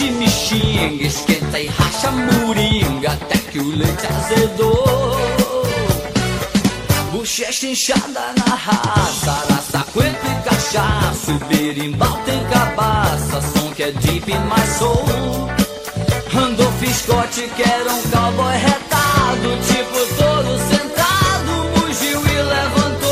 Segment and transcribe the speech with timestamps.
[0.00, 5.16] Taca, mexe, me xinga, esquenta e racha moringa, até que o leite azedou.
[7.12, 13.92] Bochecha inchada na raça, raça, coentro e cachaça, o berimbau tem cabaça, som que é
[13.92, 15.50] deep my soul.
[16.34, 23.10] Andou fiscote que era um cowboy retado, tipo touro sentado, mugiu e levantou.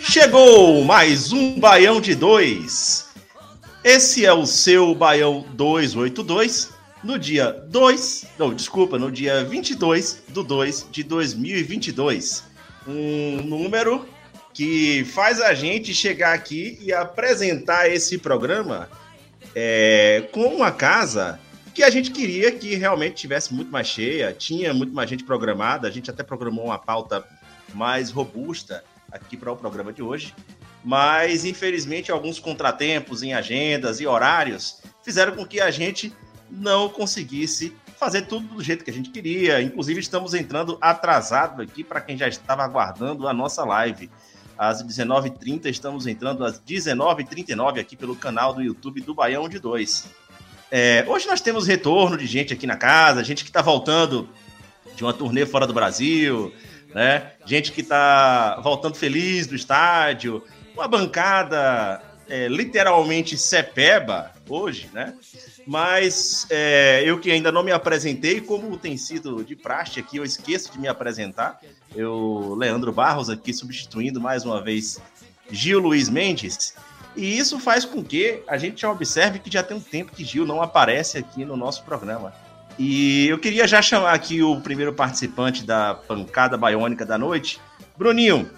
[0.00, 2.91] Chegou mais um Baião de Dois.
[3.84, 6.70] Esse é o seu Baião 282,
[7.02, 12.44] no dia 2, não, desculpa, no dia 22 do 2 de 2022.
[12.86, 14.08] Um número
[14.54, 18.88] que faz a gente chegar aqui e apresentar esse programa
[19.52, 21.40] é, com uma casa
[21.74, 25.88] que a gente queria que realmente tivesse muito mais cheia, tinha muito mais gente programada,
[25.88, 27.24] a gente até programou uma pauta
[27.74, 30.32] mais robusta aqui para o programa de hoje,
[30.84, 36.12] mas infelizmente alguns contratempos em agendas e horários fizeram com que a gente
[36.50, 39.62] não conseguisse fazer tudo do jeito que a gente queria.
[39.62, 44.10] Inclusive estamos entrando atrasado aqui para quem já estava aguardando a nossa live.
[44.58, 50.10] Às 19h30 estamos entrando às 19h39 aqui pelo canal do YouTube do Baião de Dois.
[50.70, 54.28] É, hoje nós temos retorno de gente aqui na casa, gente que está voltando
[54.96, 56.52] de uma turnê fora do Brasil,
[56.94, 57.32] né?
[57.44, 60.42] Gente que está voltando feliz do estádio,
[60.74, 65.14] uma bancada é, literalmente cepeba hoje, né?
[65.66, 70.24] Mas é, eu que ainda não me apresentei, como tem sido de praxe aqui, eu
[70.24, 71.60] esqueço de me apresentar.
[71.94, 75.00] Eu, Leandro Barros, aqui substituindo mais uma vez
[75.50, 76.74] Gil Luiz Mendes.
[77.14, 80.46] E isso faz com que a gente observe que já tem um tempo que Gil
[80.46, 82.32] não aparece aqui no nosso programa.
[82.78, 87.60] E eu queria já chamar aqui o primeiro participante da pancada baiônica da noite.
[87.96, 88.50] Bruninho,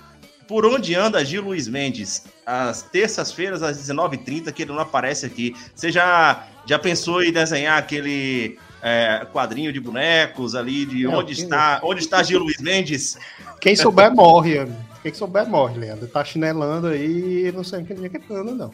[0.47, 2.25] por onde anda Gil Luiz Mendes?
[2.45, 5.55] Às terças-feiras, às 19h30, que ele não aparece aqui.
[5.75, 11.33] Você já, já pensou em desenhar aquele é, quadrinho de bonecos ali de Não, onde
[11.33, 13.17] está onde está Gil Luiz Mendes?
[13.61, 14.77] Quem souber morre, amigo.
[15.03, 16.07] Quem souber morre, Leandro.
[16.07, 18.71] Tá chinelando aí, não sei onde é que anda, não.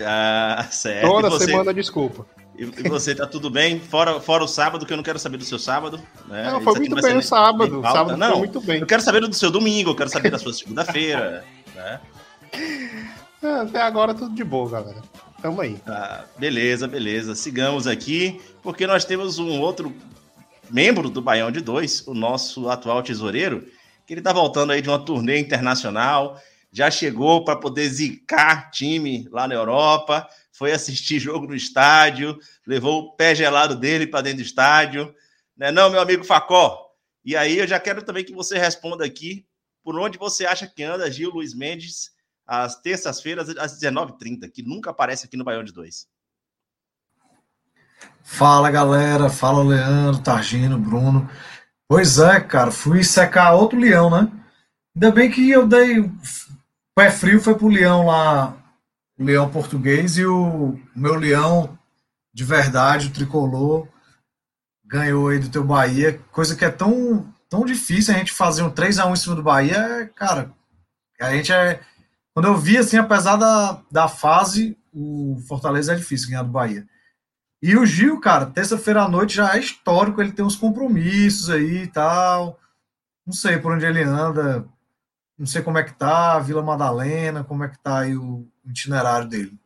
[0.00, 1.08] Ah, certo.
[1.08, 2.24] Toda você, semana, desculpa.
[2.58, 3.78] E e você tá tudo bem?
[3.78, 6.00] Fora, fora o sábado, que eu não quero saber do seu sábado.
[6.26, 6.50] Né?
[6.50, 7.80] Não, foi muito bem o sábado.
[7.82, 8.80] Sábado não, foi muito bem.
[8.80, 11.44] Eu quero saber do seu domingo, eu quero saber da sua segunda-feira.
[11.74, 12.00] né?
[13.42, 15.00] Ah, Até agora tudo de boa, galera.
[15.40, 15.76] Tamo aí.
[15.86, 17.34] Ah, beleza, beleza.
[17.36, 19.94] Sigamos aqui, porque nós temos um outro
[20.68, 23.64] membro do Baião de Dois, o nosso atual tesoureiro,
[24.06, 26.40] que ele tá voltando aí de uma turnê internacional,
[26.72, 30.26] já chegou para poder zicar time lá na Europa,
[30.58, 32.36] foi assistir jogo no estádio,
[32.66, 35.14] levou o pé gelado dele para dentro do estádio,
[35.56, 35.70] né?
[35.70, 36.90] Não, meu amigo Facó.
[37.24, 39.46] E aí eu já quero também que você responda aqui
[39.84, 42.10] por onde você acha que anda Gil Luiz Mendes
[42.44, 46.08] às terças-feiras, às 19h30, que nunca aparece aqui no Baião de Dois.
[48.24, 51.30] Fala galera, fala Leandro, Targino, Bruno.
[51.86, 54.28] Pois é, cara, fui secar outro leão, né?
[54.96, 56.10] Ainda bem que eu dei
[56.96, 58.57] pé frio foi pro leão lá,
[59.18, 61.78] leão português e o meu leão
[62.32, 63.88] de verdade, o tricolor,
[64.84, 68.70] ganhou aí do teu Bahia, coisa que é tão, tão difícil a gente fazer um
[68.70, 70.52] 3 a 1 em cima do Bahia, é, cara,
[71.20, 71.80] a gente é
[72.38, 76.86] quando eu vi assim, apesar da, da fase, o Fortaleza é difícil ganhar do Bahia.
[77.60, 81.82] E o Gil, cara, terça-feira à noite já é histórico, ele tem uns compromissos aí
[81.82, 82.56] e tal.
[83.26, 84.64] Não sei por onde ele anda,
[85.38, 89.28] não sei como é que tá, Vila Madalena, como é que tá aí o itinerário
[89.28, 89.58] dele.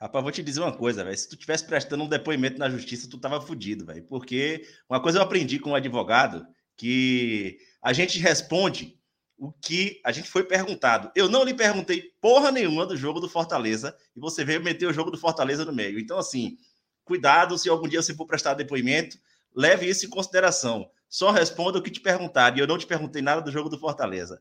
[0.00, 1.16] Rapaz, vou te dizer uma coisa, velho.
[1.16, 4.02] Se tu tivesse prestando um depoimento na justiça, tu tava fudido, velho.
[4.02, 6.44] Porque uma coisa eu aprendi com um advogado
[6.76, 8.98] que a gente responde
[9.38, 11.10] o que a gente foi perguntado.
[11.14, 14.92] Eu não lhe perguntei porra nenhuma do jogo do Fortaleza e você veio meter o
[14.92, 16.00] jogo do Fortaleza no meio.
[16.00, 16.56] Então, assim,
[17.04, 19.16] cuidado se algum dia você for prestar depoimento,
[19.54, 20.90] leve isso em consideração.
[21.12, 22.58] Só responda o que te perguntarem.
[22.58, 24.40] Eu não te perguntei nada do jogo do Fortaleza,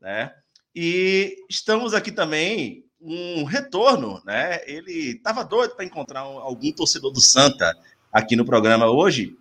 [0.00, 0.32] né?
[0.72, 4.60] E estamos aqui também um retorno, né?
[4.64, 7.76] Ele estava doido para encontrar um, algum torcedor do Santa
[8.12, 9.36] aqui no programa hoje,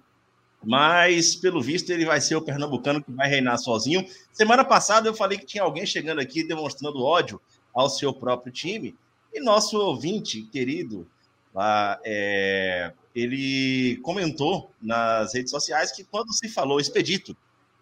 [0.63, 4.04] mas pelo visto ele vai ser o pernambucano que vai reinar sozinho.
[4.34, 7.39] Semana passada eu falei que tinha alguém chegando aqui demonstrando ódio
[7.72, 8.98] ao seu próprio time,
[9.31, 11.07] e nosso ouvinte querido
[11.54, 17.36] lá, é, ele comentou nas redes sociais que quando se falou expedito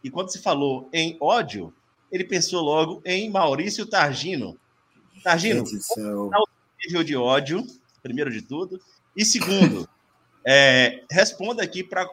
[0.04, 1.74] e quando se falou em ódio,
[2.12, 4.58] ele pensou logo em Maurício Targino.
[5.24, 5.64] Targino,
[5.96, 7.66] qual o nível de ódio,
[8.02, 8.82] primeiro de tudo,
[9.16, 9.88] e segundo,
[10.46, 12.08] é, responda aqui para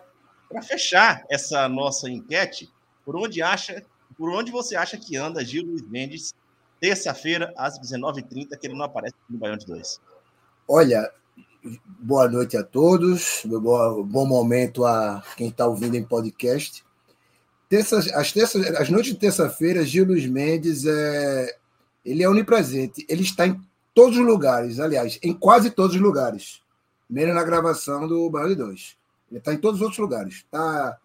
[0.62, 2.70] fechar essa nossa enquete,
[3.04, 3.82] por onde acha,
[4.18, 6.34] por onde você acha que anda Gil Luiz Mendes,
[6.80, 10.00] terça-feira, às 19h30, que ele não aparece no Baião de 2.
[10.68, 11.10] Olha,
[11.98, 16.84] boa noite a todos, bom, momento a quem está ouvindo em podcast.
[17.68, 21.56] Terça, as, terças, as noites de terça-feira, Gil Luiz Mendes é,
[22.04, 23.04] ele é onipresente.
[23.08, 23.60] Ele está em
[23.92, 26.62] todos os lugares, aliás, em quase todos os lugares.
[27.08, 28.96] Menos na gravação do de 2.
[29.30, 30.34] Ele está em todos os outros lugares.
[30.36, 30.98] Está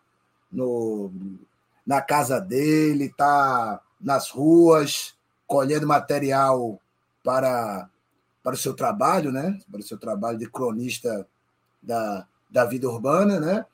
[0.51, 1.11] no,
[1.85, 5.15] na casa dele, está nas ruas,
[5.47, 6.79] colhendo material
[7.23, 7.89] para
[8.43, 9.59] para o seu trabalho, né?
[9.69, 11.27] Para o seu trabalho de cronista
[11.81, 13.65] da, da vida urbana, né?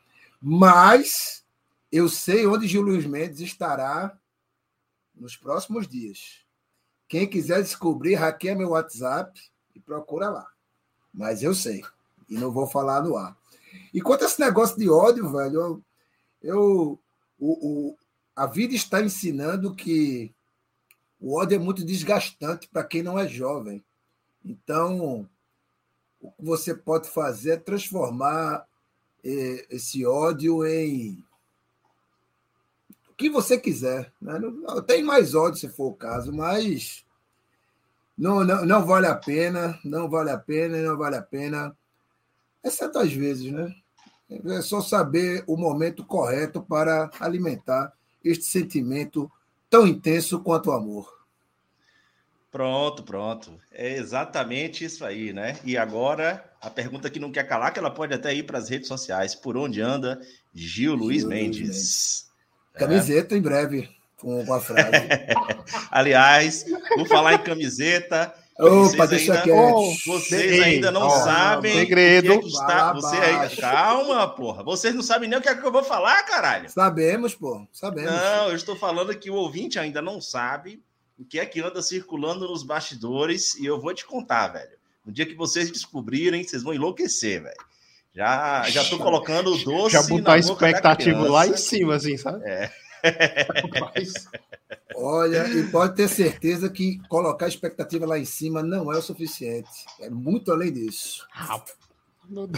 [0.42, 1.44] Mas
[1.92, 4.18] eu sei onde Gil Luiz Mendes estará
[5.16, 6.42] nos próximos dias.
[7.08, 9.40] Quem quiser descobrir, hackeia meu WhatsApp
[9.74, 10.48] e procura lá.
[11.14, 11.84] Mas eu sei.
[12.30, 13.36] E não vou falar no ar.
[13.94, 15.84] E quanto a esse negócio de ódio, velho, eu,
[16.44, 17.00] eu
[17.40, 17.98] o, o,
[18.36, 20.34] a vida está ensinando que
[21.20, 23.84] o ódio é muito desgastante para quem não é jovem.
[24.48, 25.30] Então,
[26.22, 28.66] o que você pode fazer é transformar
[29.24, 31.24] eh, esse ódio em
[33.10, 34.14] o que você quiser.
[34.22, 34.40] Né?
[34.86, 37.04] Tem mais ódio, se for o caso, mas
[38.18, 41.76] não, não, não vale a pena, não vale a pena, não vale a pena.
[42.64, 43.76] Exceto às vezes, né?
[44.30, 49.32] É só saber o momento correto para alimentar este sentimento
[49.70, 51.17] tão intenso quanto o amor.
[52.52, 53.52] Pronto, pronto.
[53.72, 55.58] É exatamente isso aí, né?
[55.64, 58.70] E agora, a pergunta que não quer calar, que ela pode até ir para as
[58.70, 59.36] redes sociais.
[59.36, 60.20] Por onde anda
[60.54, 61.60] Gil, Gil Luiz Mendes?
[61.60, 62.28] Mendes.
[62.74, 62.80] É.
[62.80, 63.38] Camiseta é.
[63.38, 64.92] em breve, com a frase.
[65.92, 66.66] Aliás,
[66.96, 68.34] vou falar em camiseta.
[68.58, 70.06] Opa, deixa ainda, quieto.
[70.08, 71.74] Vocês ainda não oh, sabem.
[71.74, 72.34] Segredo.
[72.34, 74.64] O que é que está, você ainda, calma, porra.
[74.64, 76.68] Vocês não sabem nem o que é que eu vou falar, caralho.
[76.68, 77.68] Sabemos, pô.
[77.72, 78.12] Sabemos.
[78.12, 80.82] Não, eu estou falando que o ouvinte ainda não sabe
[81.18, 84.78] o que é que anda circulando nos bastidores e eu vou te contar, velho.
[85.06, 87.56] No dia que vocês descobrirem, vocês vão enlouquecer, velho.
[88.14, 89.94] Já, já tô colocando o doce.
[89.94, 92.44] Já botar a expectativa lá em cima, assim, sabe?
[92.46, 92.72] É.
[94.96, 99.02] Olha, e pode ter certeza que colocar a expectativa lá em cima não é o
[99.02, 99.70] suficiente.
[100.00, 101.28] É muito além disso.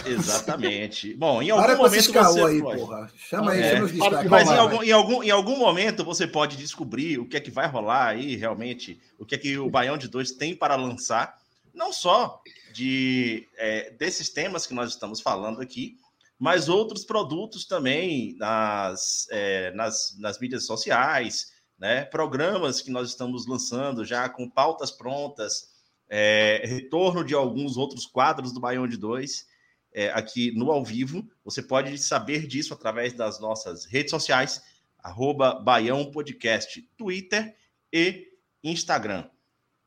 [0.05, 1.13] Exatamente.
[1.13, 2.79] Bom, em algum Para momento você aí, pode...
[2.79, 3.11] porra.
[3.15, 3.71] Chama aí, é.
[3.71, 4.29] chama os destaques.
[4.29, 7.51] Mas em algum, em, algum, em algum momento você pode descobrir o que é que
[7.51, 11.37] vai rolar aí, realmente, o que é que o Baião de Dois tem para lançar,
[11.73, 12.41] não só
[12.73, 15.97] de é, desses temas que nós estamos falando aqui,
[16.37, 22.05] mas outros produtos também nas, é, nas, nas mídias sociais, né?
[22.05, 25.67] programas que nós estamos lançando já com pautas prontas,
[26.09, 29.48] é, retorno de alguns outros quadros do Baião de Dois
[29.93, 31.27] é, aqui no ao vivo.
[31.43, 34.61] Você pode saber disso através das nossas redes sociais,
[34.97, 37.55] arroba Baião Podcast, Twitter
[37.91, 38.27] e
[38.63, 39.29] Instagram.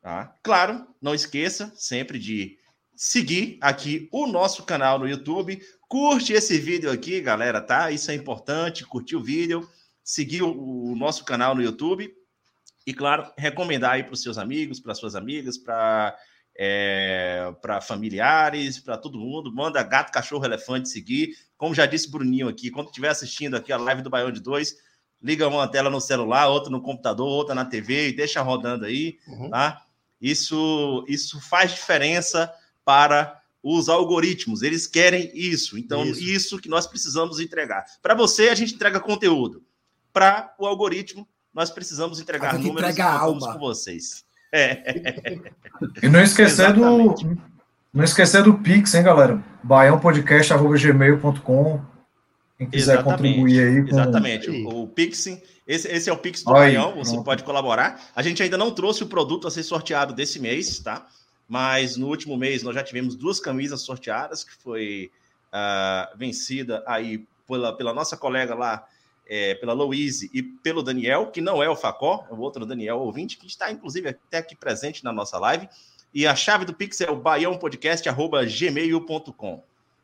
[0.00, 0.36] Tá?
[0.42, 2.58] Claro, não esqueça sempre de
[2.94, 5.60] seguir aqui o nosso canal no YouTube.
[5.88, 7.90] Curte esse vídeo aqui, galera, tá?
[7.90, 9.68] Isso é importante, curtir o vídeo,
[10.02, 12.12] seguir o, o nosso canal no YouTube
[12.86, 16.16] e, claro, recomendar aí para os seus amigos, para suas amigas, para
[16.56, 19.52] é, para familiares, para todo mundo.
[19.54, 21.36] Manda gato, cachorro, elefante seguir.
[21.56, 24.76] Como já disse Bruninho aqui, quando estiver assistindo aqui a live do Baião de Dois,
[25.22, 29.18] liga uma tela no celular, outra no computador, outra na TV e deixa rodando aí,
[29.26, 29.50] uhum.
[29.50, 29.84] tá?
[30.20, 32.52] Isso, isso faz diferença
[32.84, 34.62] para os algoritmos.
[34.62, 35.78] Eles querem isso.
[35.78, 37.84] Então, isso, isso que nós precisamos entregar.
[38.00, 39.64] Para você, a gente entrega conteúdo.
[40.12, 44.24] Para o algoritmo, nós precisamos entregar números entrega e com vocês.
[46.02, 47.14] E não esquecer do.
[47.92, 49.42] Não esquecer do Pix, hein, galera?
[49.62, 51.80] baiãopodcast.gmail.com
[52.56, 53.18] Quem quiser Exatamente.
[53.18, 53.82] contribuir aí.
[53.82, 53.88] Com...
[53.88, 54.50] Exatamente.
[54.50, 55.26] O, o Pix,
[55.66, 57.24] esse, esse, é o Pix do aí, Baião, você pronto.
[57.24, 58.00] pode colaborar.
[58.16, 61.06] A gente ainda não trouxe o produto a ser sorteado desse mês, tá?
[61.48, 65.10] Mas no último mês nós já tivemos duas camisas sorteadas, que foi
[65.52, 68.86] uh, vencida aí pela, pela nossa colega lá,
[69.26, 72.98] é, pela Louise e pelo Daniel, que não é o Facó, é o outro Daniel
[72.98, 75.68] ouvinte, que está inclusive até aqui presente na nossa live.
[76.14, 79.62] E a chave do Pix é o baiãopodcast.gmail.com.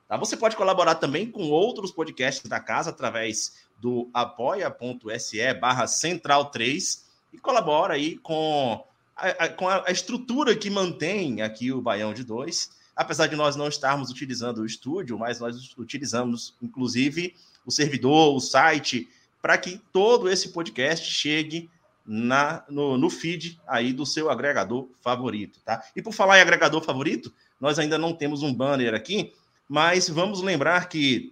[0.09, 0.17] Tá?
[0.17, 7.07] Você pode colaborar também com outros podcasts da casa através do apoia.se barra central 3
[7.33, 8.85] e colabora aí com
[9.15, 12.71] a, a, com a, estrutura que mantém aqui o Baião de Dois.
[12.97, 17.37] Apesar de nós não estarmos utilizando o estúdio, mas nós utilizamos, inclusive,
[17.69, 19.07] o servidor, o site,
[19.43, 21.71] para que todo esse podcast chegue
[22.05, 25.85] na, no, no, feed aí do seu agregador favorito, tá?
[25.95, 29.35] E por falar em agregador favorito, nós ainda não temos um banner aqui,
[29.69, 31.31] mas vamos lembrar que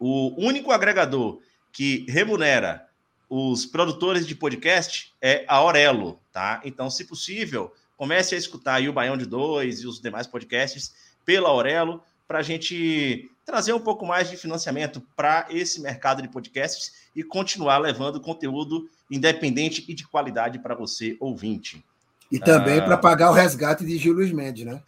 [0.00, 1.38] o único agregador
[1.70, 2.88] que remunera
[3.28, 6.62] os produtores de podcast é a Aurelo, tá?
[6.64, 10.94] Então, se possível, comece a escutar aí o Baião de Dois e os demais podcasts
[11.26, 16.28] pela Aurelo, para a gente trazer um pouco mais de financiamento para esse mercado de
[16.28, 21.82] podcasts e continuar levando conteúdo independente e de qualidade para você, ouvinte.
[22.30, 22.82] E também ah...
[22.82, 24.82] para pagar o resgate de Gil Luiz Mendes, né?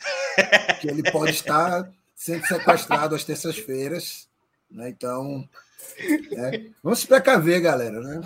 [0.80, 4.28] que ele pode estar sendo sequestrado às terças-feiras,
[4.70, 4.90] né?
[4.90, 5.48] Então,
[6.32, 8.20] é, vamos se precaver, galera, né?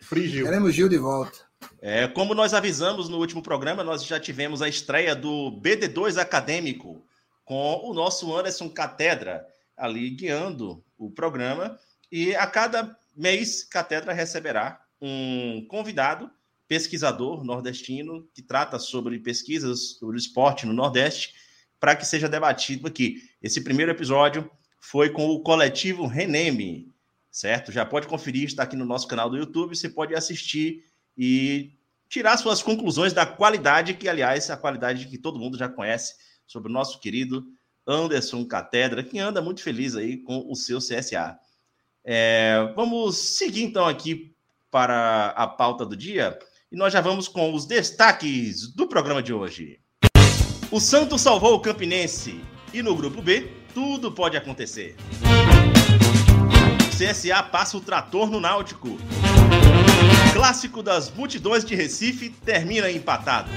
[0.00, 0.44] Free Gil.
[0.44, 1.38] Queremos Gil de volta.
[1.80, 7.02] É, como nós avisamos no último programa, nós já tivemos a estreia do BD2 Acadêmico,
[7.44, 9.46] com o nosso Anderson Catedra
[9.76, 11.78] ali guiando o programa.
[12.10, 16.30] E a cada mês, Catedra receberá um convidado,
[16.66, 21.34] pesquisador nordestino, que trata sobre pesquisas sobre esporte no Nordeste,
[21.78, 23.22] para que seja debatido aqui.
[23.42, 26.92] Esse primeiro episódio foi com o coletivo Reneme,
[27.30, 27.70] certo?
[27.70, 30.84] Já pode conferir, está aqui no nosso canal do YouTube, você pode assistir
[31.16, 31.72] e
[32.08, 36.14] tirar suas conclusões da qualidade, que, aliás, é a qualidade que todo mundo já conhece
[36.46, 37.44] sobre o nosso querido
[37.86, 41.38] Anderson Catedra, que anda muito feliz aí com o seu CSA.
[42.04, 44.34] É, vamos seguir então aqui
[44.70, 46.38] para a pauta do dia
[46.70, 49.78] e nós já vamos com os destaques do programa de hoje.
[50.70, 52.40] O Santos salvou o Campinense
[52.72, 54.96] e no grupo B tudo pode acontecer.
[56.96, 58.98] CSA passa o trator no Náutico.
[60.32, 63.50] Clássico das multidões de Recife termina empatado.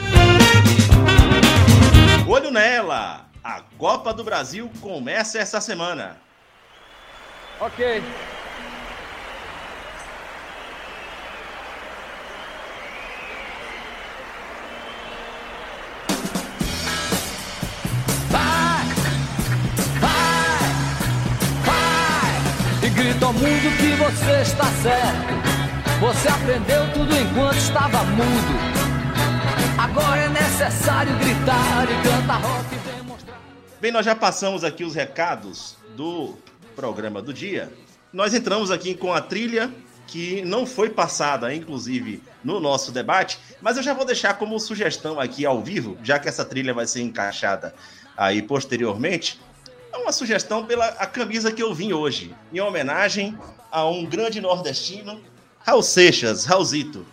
[2.29, 3.25] Olho nela!
[3.41, 6.17] A Copa do Brasil começa essa semana.
[7.61, 8.03] Ok.
[18.29, 18.85] Vai,
[20.01, 20.57] vai,
[21.63, 26.01] vai e grita ao mundo que você está certo.
[26.01, 28.76] Você aprendeu tudo enquanto estava mudo.
[29.89, 33.39] Agora é necessário gritar e cantar rock e demonstrar.
[33.79, 36.35] Bem, nós já passamos aqui os recados do
[36.75, 37.71] programa do dia.
[38.11, 39.71] Nós entramos aqui com a trilha
[40.05, 45.21] que não foi passada, inclusive, no nosso debate, mas eu já vou deixar como sugestão
[45.21, 47.73] aqui ao vivo, já que essa trilha vai ser encaixada
[48.15, 49.39] aí posteriormente,
[49.93, 53.37] é uma sugestão pela a camisa que eu vim hoje, em homenagem
[53.71, 55.21] a um grande nordestino,
[55.59, 57.05] Raul Seixas, Raulzito.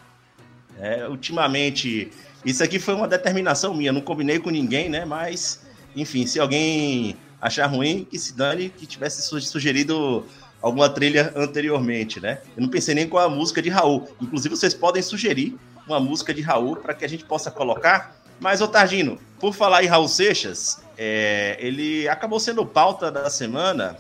[0.77, 2.11] É, ultimamente
[2.45, 5.05] isso aqui foi uma determinação minha, não combinei com ninguém, né?
[5.05, 5.63] Mas,
[5.97, 10.25] enfim, se alguém achar ruim, que se dane, que tivesse sugerido
[10.61, 12.41] alguma trilha anteriormente, né?
[12.57, 14.09] Eu não pensei nem com a música de Raul.
[14.21, 18.17] Inclusive, vocês podem sugerir uma música de Raul para que a gente possa colocar.
[18.41, 23.97] Mas, Otardino, por falar em Raul Seixas, é, ele acabou sendo pauta da semana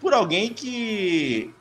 [0.00, 1.52] por alguém que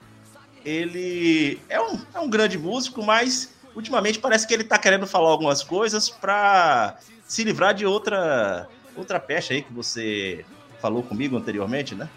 [0.64, 5.30] ele é um, é um grande músico, mas ultimamente parece que ele tá querendo falar
[5.30, 10.44] algumas coisas para se livrar de outra outra pecha aí que você
[10.82, 12.10] falou comigo anteriormente, né?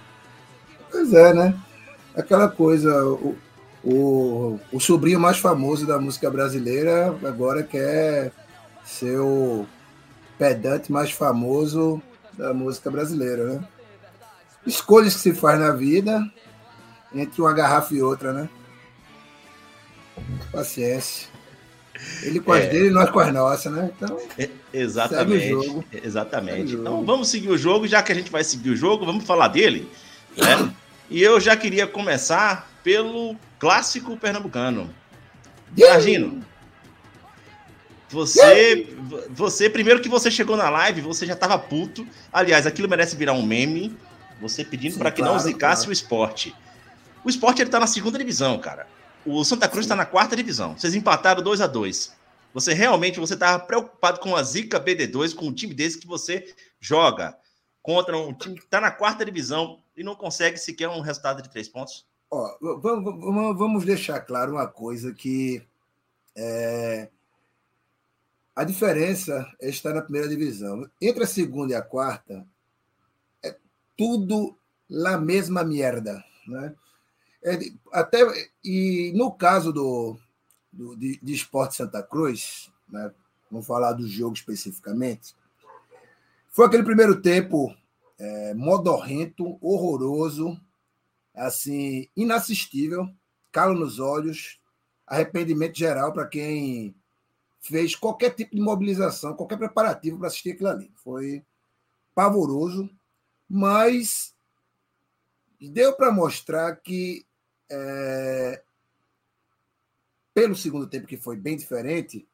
[0.91, 1.55] Pois é, né?
[2.17, 3.37] Aquela coisa, o,
[3.85, 8.33] o, o sobrinho mais famoso da música brasileira agora quer
[8.83, 9.67] ser o
[10.39, 12.01] pedante mais famoso
[12.33, 13.69] da música brasileira, né?
[14.67, 16.25] Escolhas que se faz na vida
[17.15, 18.49] entre uma garrafa e outra, né?
[20.51, 21.29] Paciência.
[22.23, 22.69] Ele com as é.
[22.69, 23.91] dele e nós com as nossas, né?
[23.97, 25.85] Então, é, exatamente.
[26.05, 26.75] Exatamente.
[26.75, 29.49] Então vamos seguir o jogo, já que a gente vai seguir o jogo, vamos falar
[29.49, 29.91] dele.
[30.37, 30.73] Né?
[31.11, 34.93] e eu já queria começar pelo clássico pernambucano.
[35.77, 36.45] Imagino.
[38.11, 38.89] Você,
[39.31, 42.05] você, primeiro que você chegou na live, você já estava puto.
[42.33, 43.97] Aliás, aquilo merece virar um meme.
[44.41, 45.91] Você pedindo para que claro, não zicasse claro.
[45.91, 46.55] o esporte.
[47.23, 48.87] O esporte ele tá na segunda divisão, cara.
[49.25, 50.77] O Santa Cruz está na quarta divisão.
[50.77, 52.17] Vocês empataram 2 a 2
[52.55, 56.55] Você realmente você estava preocupado com a Zica BD2, com um time desse que você
[56.81, 57.37] joga
[57.83, 61.51] contra um time que está na quarta divisão e não consegue sequer um resultado de
[61.51, 62.07] três pontos?
[62.31, 65.63] Ó, vamos, vamos deixar claro uma coisa que
[66.37, 67.09] é,
[68.55, 70.89] a diferença é estar na primeira divisão.
[71.01, 72.47] Entre a segunda e a quarta,
[73.43, 73.57] é
[73.97, 74.57] tudo
[74.89, 76.23] la mesma merda.
[76.47, 76.75] Né?
[77.43, 77.59] É,
[77.93, 78.21] até,
[78.63, 80.19] e no caso do,
[80.73, 83.13] do de, de Esporte Santa Cruz, né?
[83.51, 85.35] vamos falar do jogo especificamente,
[86.51, 87.75] foi aquele primeiro tempo
[88.19, 90.61] é, modorrento, horroroso,
[91.35, 93.09] assim, inassistível,
[93.51, 94.61] calo nos olhos,
[95.07, 96.95] arrependimento geral para quem
[97.61, 100.91] fez qualquer tipo de mobilização, qualquer preparativo para assistir aquilo ali.
[100.97, 101.43] Foi
[102.15, 102.91] pavoroso,
[103.49, 104.35] mas
[105.61, 107.27] deu para mostrar que,
[107.71, 108.63] é,
[110.35, 112.29] pelo segundo tempo, que foi bem diferente,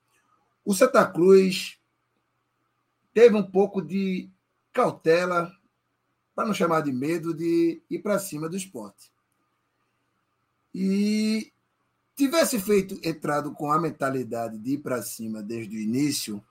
[0.65, 1.79] o Santa Cruz
[3.13, 4.31] teve um pouco de
[4.73, 5.53] cautela
[6.35, 9.11] para não chamar de medo, de ir para cima do esporte.
[10.75, 11.51] E
[12.15, 16.45] tivesse feito entrado com a mentalidade de ir para cima desde o início,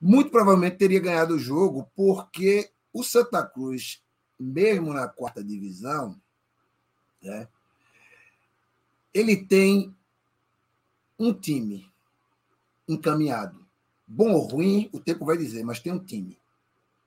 [0.00, 4.02] muito provavelmente teria ganhado o jogo, porque o Santa Cruz,
[4.38, 6.20] mesmo na quarta divisão,
[7.24, 7.48] né,
[9.12, 9.94] ele tem
[11.18, 11.90] um time
[12.88, 13.64] encaminhado.
[14.06, 16.38] Bom ou ruim, o tempo vai dizer, mas tem um time.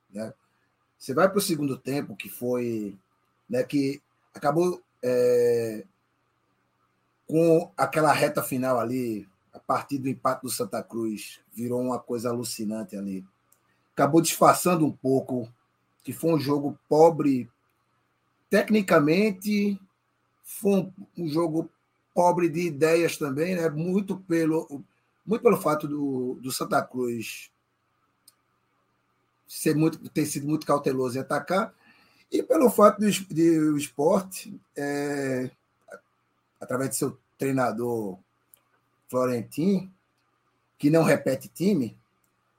[0.10, 0.34] Né?
[0.98, 2.98] Você vai para o segundo tempo, que foi.
[3.50, 4.02] Né, que
[4.34, 5.86] acabou é,
[7.28, 12.30] com aquela reta final ali, a partir do empate do Santa Cruz, virou uma coisa
[12.30, 13.26] alucinante ali.
[13.94, 15.52] Acabou disfarçando um pouco,
[16.04, 17.50] que foi um jogo pobre
[18.50, 19.80] tecnicamente,
[20.48, 21.70] foi um jogo
[22.16, 23.70] pobre de ideias também, né?
[23.70, 24.82] muito, pelo,
[25.26, 27.52] muito pelo fato do, do Santa Cruz
[29.46, 31.74] ser muito, ter sido muito cauteloso em atacar,
[32.32, 35.52] e pelo fato de, de o esporte, é,
[36.60, 38.18] através de seu treinador
[39.10, 39.92] Florentin,
[40.78, 41.98] que não repete time,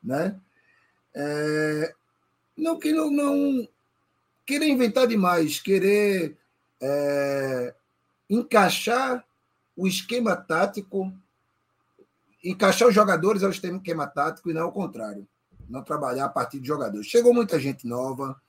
[0.03, 0.39] né?
[1.15, 1.95] É,
[2.57, 3.69] não que não, não
[4.47, 6.37] querer inventar demais, querer
[6.81, 7.75] é,
[8.29, 9.25] encaixar
[9.77, 11.13] o esquema tático,
[12.43, 15.27] encaixar os jogadores ao esquema tático e não ao contrário
[15.69, 17.07] não trabalhar a partir de jogadores.
[17.07, 18.41] Chegou muita gente nova.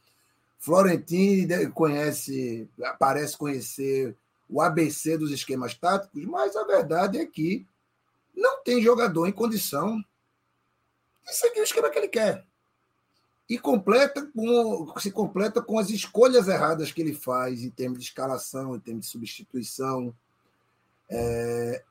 [0.57, 4.15] Florentino conhece, parece conhecer
[4.49, 7.67] o ABC dos esquemas táticos, mas a verdade é que
[8.35, 9.97] não tem jogador em condição
[11.25, 12.45] de seguir o esquema que ele quer.
[13.49, 18.05] E completa com, se completa com as escolhas erradas que ele faz em termos de
[18.05, 20.13] escalação, em termos de substituição.
[21.09, 21.83] É,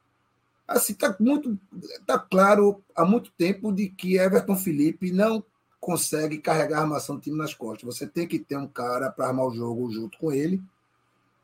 [0.69, 1.59] Assim, está muito
[2.05, 5.43] tá claro há muito tempo de que Everton Felipe não
[5.81, 7.87] consegue carregar a armação do time nas costas.
[7.87, 10.63] Você tem que ter um cara para armar o jogo junto com ele,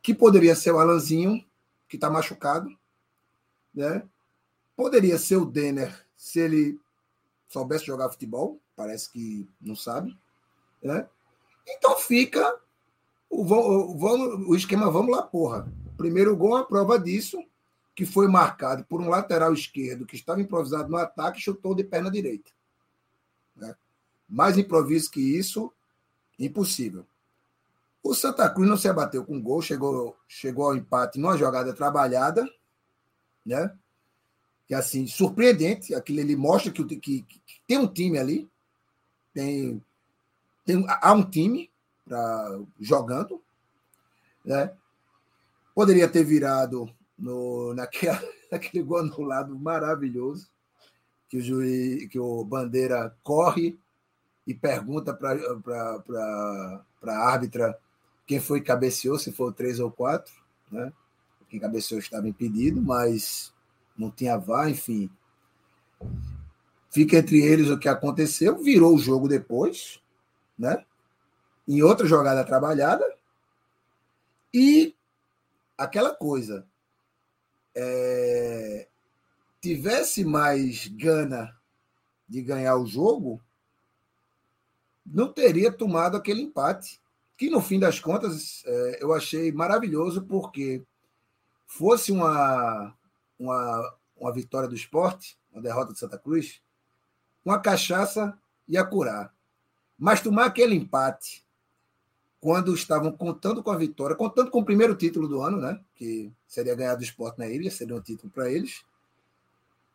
[0.03, 1.43] que poderia ser o Alanzinho,
[1.89, 2.69] que está machucado,
[3.75, 4.03] né?
[4.77, 6.79] Poderia ser o Denner, se ele
[7.49, 10.17] soubesse jogar futebol, parece que não sabe,
[10.83, 11.09] né?
[11.67, 12.59] Então fica
[13.31, 15.67] o, o, o esquema vamos lá, porra.
[15.97, 17.39] Primeiro gol a prova disso
[17.95, 21.85] que foi marcado por um lateral esquerdo que estava improvisado no ataque e chutou de
[21.85, 22.51] perna direita.
[23.55, 23.75] Né?
[24.29, 25.73] Mais improviso que isso,
[26.39, 27.07] impossível.
[28.03, 32.47] O Santa Cruz não se abateu com gol, chegou, chegou ao empate numa jogada trabalhada,
[33.47, 33.75] né?
[34.67, 38.51] Que assim, surpreendente, aquilo ele mostra que, que, que tem um time ali,
[39.35, 39.83] tem,
[40.65, 41.71] tem há um time
[42.07, 43.43] pra, jogando,
[44.45, 44.73] né?
[45.75, 50.49] Poderia ter virado no, naquela, naquele gol anulado maravilhoso,
[51.29, 53.79] que o juiz, que o Bandeira corre
[54.47, 55.35] e pergunta para
[57.03, 57.77] a árbitra
[58.27, 60.33] quem foi que cabeceou, se foi 3 ou 4,
[60.71, 60.93] né?
[61.49, 63.53] Quem cabeceou estava impedido, mas
[63.97, 65.11] não tinha vá, enfim.
[66.95, 70.01] Fica entre eles o que aconteceu, virou o jogo depois,
[70.57, 70.87] né?
[71.67, 73.05] Em outra jogada trabalhada.
[74.55, 74.95] E
[75.77, 76.65] aquela coisa,
[77.75, 78.87] é,
[79.61, 81.59] tivesse mais gana
[82.29, 83.43] de ganhar o jogo,
[85.05, 87.01] não teria tomado aquele empate.
[87.37, 90.81] Que no fim das contas é, eu achei maravilhoso, porque
[91.67, 92.95] fosse uma,
[93.37, 96.63] uma, uma vitória do esporte, uma derrota de Santa Cruz,
[97.45, 99.33] uma cachaça ia curar.
[99.99, 101.45] Mas tomar aquele empate
[102.41, 105.81] quando estavam contando com a vitória, contando com o primeiro título do ano, né?
[105.95, 108.83] Que seria ganhar do esporte na ilha, seria um título para eles.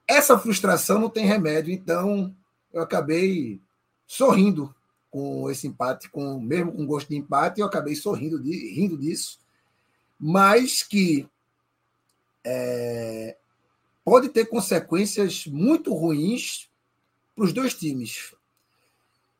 [0.07, 2.35] Essa frustração não tem remédio, então
[2.73, 3.61] eu acabei
[4.07, 4.73] sorrindo
[5.11, 9.39] com esse empate, com mesmo com gosto de empate, eu acabei sorrindo, de, rindo disso,
[10.19, 11.27] mas que
[12.43, 13.37] é,
[14.03, 16.68] pode ter consequências muito ruins
[17.39, 18.35] para os dois times.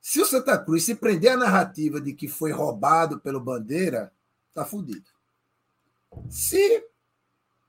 [0.02, 4.10] Se o Santa Cruz se prender a narrativa de que foi roubado pelo Bandeira,
[4.54, 5.10] tá fudido.
[6.30, 6.88] Se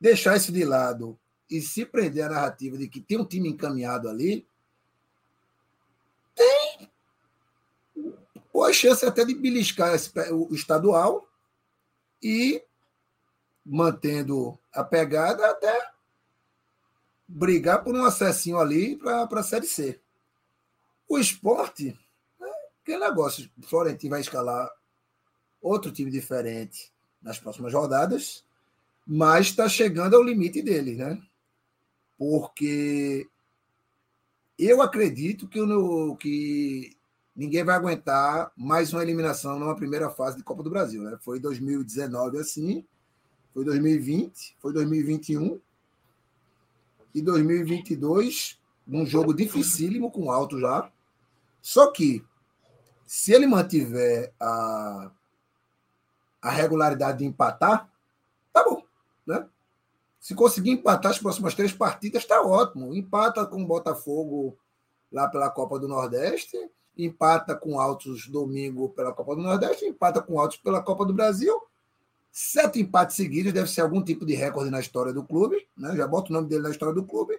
[0.00, 1.18] deixar isso de lado
[1.50, 4.46] e se prender a narrativa de que tem um time encaminhado ali,
[6.36, 6.88] tem
[8.52, 9.96] boa chance até de beliscar
[10.30, 11.28] o estadual
[12.22, 12.62] e
[13.66, 15.90] mantendo a pegada até
[17.26, 20.00] brigar por um acessinho ali para a Série C.
[21.10, 21.98] O esporte,
[22.38, 22.48] né,
[22.84, 24.70] que negócio, o Florentino vai escalar
[25.60, 28.44] outro time diferente nas próximas rodadas,
[29.04, 31.20] mas está chegando ao limite dele, né?
[32.16, 33.28] Porque
[34.56, 36.96] eu acredito que, no, que
[37.34, 41.18] ninguém vai aguentar mais uma eliminação numa primeira fase de Copa do Brasil, né?
[41.22, 42.86] Foi 2019 assim,
[43.52, 45.60] foi 2020, foi 2021
[47.12, 50.88] e 2022, um jogo dificílimo com alto já.
[51.60, 52.24] Só que,
[53.06, 55.10] se ele mantiver a,
[56.40, 57.90] a regularidade de empatar,
[58.52, 58.82] tá bom.
[59.26, 59.46] Né?
[60.18, 62.94] Se conseguir empatar as próximas três partidas, tá ótimo.
[62.94, 64.56] Empata com o Botafogo
[65.10, 66.56] lá pela Copa do Nordeste,
[66.96, 71.60] empata com Altos domingo pela Copa do Nordeste, empata com Altos pela Copa do Brasil
[72.32, 75.96] Sete empates seguidos deve ser algum tipo de recorde na história do clube, né?
[75.96, 77.36] Já bota o nome dele na história do clube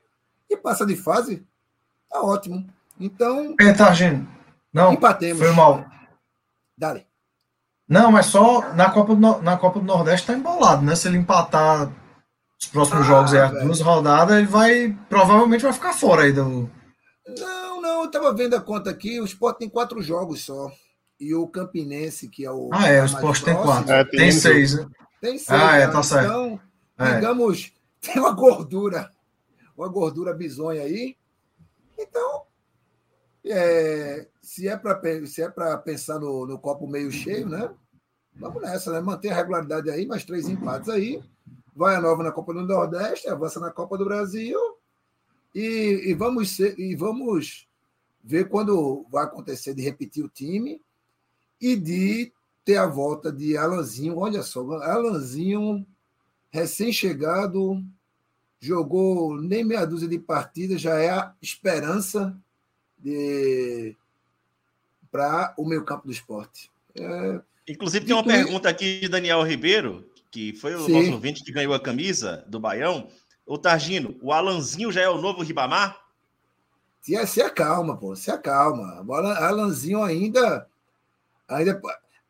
[0.50, 1.46] e passa de fase.
[2.10, 2.68] Tá ótimo.
[3.02, 3.56] Então.
[3.60, 4.28] É, Targino.
[4.72, 5.40] Não, empatemos.
[5.40, 5.86] Foi mal.
[6.78, 7.06] Dale.
[7.90, 10.96] Não, mas só na Copa do, na Copa do Nordeste tá embolado, né?
[10.96, 11.92] Se ele empatar
[12.62, 14.98] os próximos ah, jogos e as duas rodadas, ele vai.
[15.10, 16.70] Provavelmente vai ficar fora aí do.
[17.38, 20.72] Não, não, eu tava vendo a conta aqui, o Sport tem quatro jogos só
[21.20, 22.70] e o Campinense, que é o.
[22.72, 23.92] Ah, é, o Sport tem quatro.
[23.92, 24.88] É, tem, tem seis, né?
[25.20, 25.62] Tem seis.
[25.62, 26.26] Ah, é, tá certo.
[26.26, 26.60] Então,
[26.98, 27.16] é.
[27.16, 29.12] digamos, tem uma gordura,
[29.78, 31.16] uma gordura bizonha aí.
[32.00, 32.44] Então,
[33.46, 37.72] é, se é para é pensar no, no copo meio cheio, né?
[38.36, 39.02] Vamos nessa, né?
[39.02, 41.22] Manter a regularidade aí, mais três empates aí.
[41.76, 44.60] Vai a nova na Copa do Nordeste, avança na Copa do Brasil.
[45.54, 47.68] E, e, vamos ser, e vamos
[48.24, 50.82] ver quando vai acontecer de repetir o time
[51.60, 52.32] e de
[52.64, 54.18] ter a volta de Alanzinho.
[54.18, 55.86] Olha só, Alanzinho,
[56.52, 57.84] recém-chegado,
[58.60, 62.38] jogou nem meia dúzia de partidas, já é a esperança
[63.02, 63.96] de
[65.12, 66.72] para o meio campo do esporte.
[66.96, 70.94] É, Inclusive, tem uma pergunta aqui de Daniel Ribeiro, que foi o Sim.
[70.94, 73.10] nosso ouvinte que ganhou a camisa do Baião.
[73.46, 76.00] O Targino, o Alanzinho já é o novo Ribamar?
[77.02, 79.04] Se, se acalma, pô, se acalma.
[79.06, 80.68] O Alanzinho ainda
[81.52, 81.82] ainda,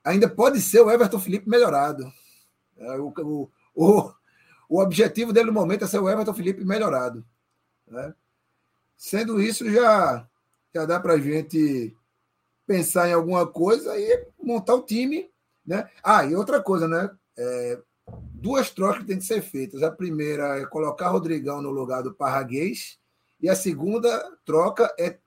[0.04, 2.12] ainda pode ser o Everton Felipe melhorado.
[2.78, 4.14] É, o, o, o,
[4.68, 7.24] o objetivo dele no momento é ser o Everton Felipe melhorado.
[7.88, 8.14] Né?
[8.98, 10.28] Sendo isso, já,
[10.74, 11.96] já dá para a gente
[12.66, 15.30] pensar em alguma coisa e montar o time.
[15.66, 15.90] Né?
[16.04, 17.10] Ah, e outra coisa, né?
[17.38, 17.80] É,
[18.34, 19.84] duas trocas têm que ser feitas.
[19.84, 22.98] A primeira é colocar Rodrigão no lugar do Parraguês,
[23.42, 25.18] e a segunda troca é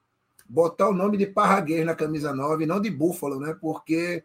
[0.49, 3.57] botar o nome de Parraguês na camisa 9, não de Búfalo, né?
[3.61, 4.25] Porque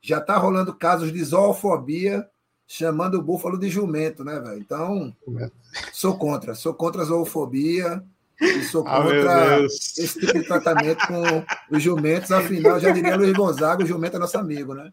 [0.00, 2.28] já está rolando casos de zoofobia
[2.66, 4.60] chamando o Búfalo de jumento, né, velho?
[4.60, 5.14] Então,
[5.92, 6.54] sou contra.
[6.54, 8.04] Sou contra a zoofobia
[8.40, 12.30] e sou ah, contra ah, esse tipo de tratamento com os jumentos.
[12.32, 14.92] Afinal, já diria Luiz Gonzaga, o jumento é nosso amigo, né?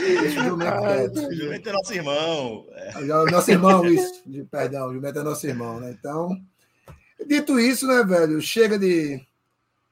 [0.00, 2.66] Esse jumento, ah, o jumento é nosso irmão.
[2.72, 3.00] É.
[3.30, 4.22] Nosso irmão, isso.
[4.50, 5.94] Perdão, o jumento é nosso irmão, né?
[5.98, 6.40] Então,
[7.26, 8.40] dito isso, né, velho?
[8.40, 9.20] Chega de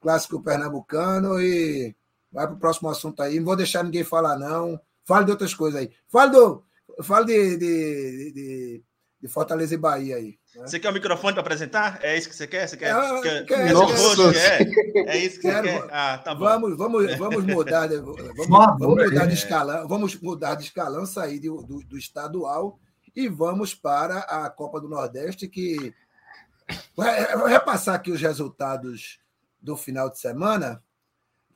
[0.00, 1.94] clássico pernambucano e
[2.32, 3.38] vai para o próximo assunto aí.
[3.38, 4.80] Não vou deixar ninguém falar, não.
[5.04, 5.90] Fale de outras coisas aí.
[6.08, 6.62] Fale, do,
[7.02, 8.82] fale de, de, de,
[9.20, 10.39] de Fortaleza e Bahia aí.
[10.54, 10.66] Né?
[10.66, 12.00] Você quer o microfone para apresentar?
[12.02, 12.68] É isso que você quer?
[12.68, 12.92] Você quer?
[12.92, 14.32] Ah, quer, quer Nossa.
[14.32, 14.66] quer?
[15.06, 15.88] É isso que Quero, você quer?
[15.92, 16.44] Ah, tá bom.
[16.44, 21.38] Vamos, vamos, vamos mudar, de, vamos, vamos mudar de escalão, vamos mudar de escalão, sair
[21.38, 22.78] do, do, do estadual
[23.14, 25.94] e vamos para a Copa do Nordeste que
[26.96, 29.18] vou repassar aqui os resultados
[29.60, 30.82] do final de semana,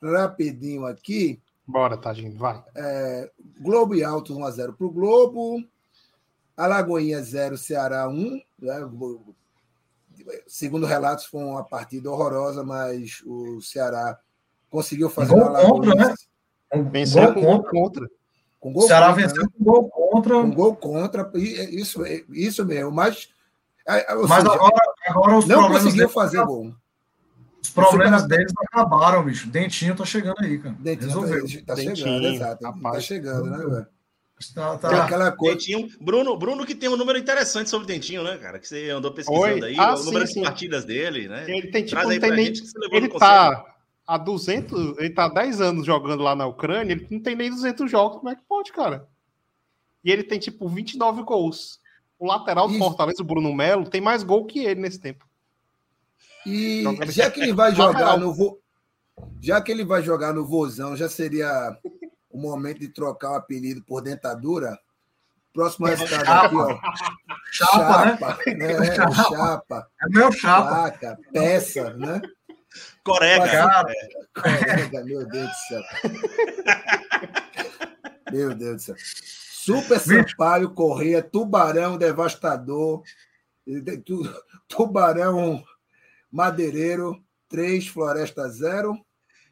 [0.01, 1.41] rapidinho aqui.
[1.67, 2.63] Bora, Tadinho, vai.
[2.75, 5.63] É, Globo e Altos 1x0 para o Globo.
[6.55, 8.41] Alagoinha 0, Ceará 1.
[8.59, 8.89] Né?
[10.47, 14.17] Segundo relatos, foi uma partida horrorosa, mas o Ceará
[14.69, 16.13] conseguiu fazer gol uma contra, né?
[16.91, 18.07] Venceu com gol contra.
[18.59, 19.49] Com gol o Ceará contra, venceu né?
[19.57, 20.33] com gol contra.
[20.41, 21.31] Com gol contra.
[21.35, 22.91] Isso, isso mesmo.
[22.91, 23.29] Mas,
[23.85, 26.73] mas seja, agora, agora os não conseguiu fazer gol.
[27.61, 28.37] Os problemas Super...
[28.37, 29.49] deles acabaram, bicho.
[29.49, 30.75] Dentinho tá chegando aí, cara.
[30.79, 31.65] Dentinho tá Resolveu.
[31.65, 32.63] Tá, tá chegando, exato.
[32.63, 33.87] Rapaz, tá chegando, né, velho?
[34.53, 35.05] Tá, tá.
[35.05, 35.55] aquela coisa.
[35.55, 38.59] Dentinho, Bruno, Bruno que tem um número interessante sobre o Dentinho, né, cara?
[38.59, 39.63] Que você andou pesquisando Oi?
[39.63, 40.43] aí, Ah, o número sim, de sim.
[40.43, 41.45] partidas dele, né?
[41.49, 42.53] Ele tem tipo, Traz não tem nem.
[42.53, 44.97] levou Ele tá há 200.
[44.97, 48.17] Ele tá há 10 anos jogando lá na Ucrânia, ele não tem nem 200 jogos.
[48.17, 49.07] Como é que pode, cara?
[50.03, 51.79] E ele tem tipo 29 gols.
[52.19, 52.77] O lateral do.
[52.77, 55.25] Fortaleza, o Bruno Melo, tem mais gol que ele nesse tempo.
[56.45, 58.59] E já que ele vai jogar no vo...
[59.41, 61.75] já que ele vai jogar no Vozão, já seria
[62.35, 64.77] o momento de trocar o apelido por dentadura.
[65.53, 66.79] Próximo resultado aqui, ó.
[67.49, 68.17] Chapa, né?
[68.17, 68.95] Chapa, né?
[69.13, 70.67] Chapa, É meu chapa.
[70.69, 72.21] placa, peça, né?
[73.05, 73.45] Corega.
[73.47, 73.93] Cara,
[74.35, 75.81] Colega, meu Deus do céu.
[78.33, 78.95] Meu Deus do céu.
[78.97, 83.01] Super Sampaio, Correia, Tubarão Devastador,
[84.05, 85.63] tu- Tubarão
[86.29, 89.04] Madeireiro, 3, Floresta 0.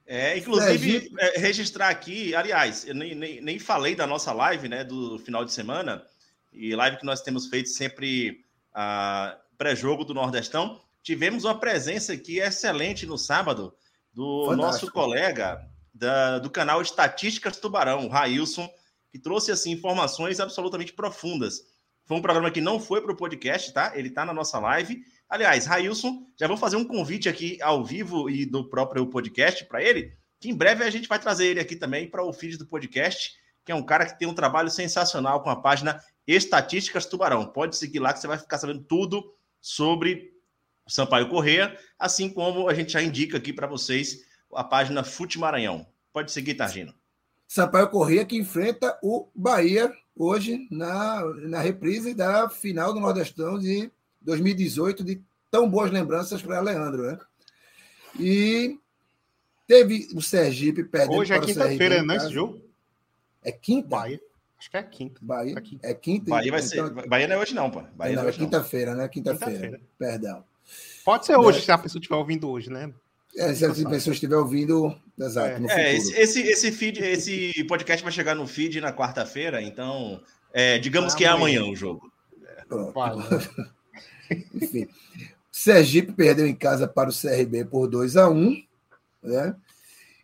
[0.05, 1.15] É, inclusive, Sergipe.
[1.17, 5.45] é, registrar aqui, aliás, eu nem, nem, nem falei da nossa live, né, do final
[5.45, 6.03] de semana,
[6.51, 10.81] e live que nós temos feito sempre a pré-jogo do Nordestão.
[11.01, 13.73] Tivemos uma presença aqui excelente no sábado
[14.13, 14.61] do Fantástico.
[14.61, 18.69] nosso colega da- do canal Estatísticas Tubarão, o Railson,
[19.11, 21.61] que trouxe assim informações absolutamente profundas.
[22.05, 23.93] Foi um programa que não foi para o podcast, tá?
[23.95, 25.01] Ele tá na nossa live.
[25.29, 29.81] Aliás, Railson, já vou fazer um convite aqui ao vivo e do próprio podcast para
[29.81, 32.67] ele, que em breve a gente vai trazer ele aqui também para o feed do
[32.67, 33.33] podcast,
[33.65, 37.45] que é um cara que tem um trabalho sensacional com a página Estatísticas Tubarão.
[37.47, 39.23] Pode seguir lá que você vai ficar sabendo tudo
[39.61, 40.33] sobre
[40.87, 44.19] Sampaio Correia, assim como a gente já indica aqui para vocês
[44.53, 45.87] a página Fute Maranhão.
[46.11, 46.93] Pode seguir, Targino.
[47.47, 53.91] Sampaio Correia que enfrenta o Bahia hoje na, na reprise da final do Nordestão de
[54.23, 57.19] 2018, de tão boas lembranças para Leandro, né?
[58.19, 58.77] E
[59.67, 62.17] teve o Sergipe perdendo Hoje é para o quinta-feira, em né?
[62.17, 62.61] Esse jogo?
[63.43, 63.87] É quinta?
[63.87, 64.19] Bahia.
[64.57, 65.19] Acho que é quinta.
[65.21, 65.57] Bahia.
[65.57, 65.77] Aqui.
[65.83, 66.29] É quinta.
[66.29, 66.79] Bahia vai ser.
[66.79, 67.81] então- Bahia não é hoje, não, pô.
[67.95, 68.45] Bahia não, não, é é não.
[68.45, 69.07] quinta-feira, né?
[69.09, 69.51] Quinta-feira.
[69.51, 69.81] Quinta-feira.
[69.97, 70.43] Perdão.
[71.03, 72.93] Pode ser hoje, se a pessoa estiver ouvindo hoje, né?
[73.35, 75.89] É, se as pessoas estiver ouvindo, exato, É.
[75.89, 80.21] É, esse, esse, esse feed, esse podcast vai chegar no feed na quarta-feira, então
[80.53, 81.59] é, digamos Ah, que é amanhã.
[81.59, 82.09] amanhã o jogo.
[82.69, 82.93] Pronto.
[82.93, 83.11] Vai,
[84.53, 84.87] Enfim.
[85.51, 88.63] Sergipe perdeu em casa para o CRB por 2 a 1
[89.21, 89.55] né?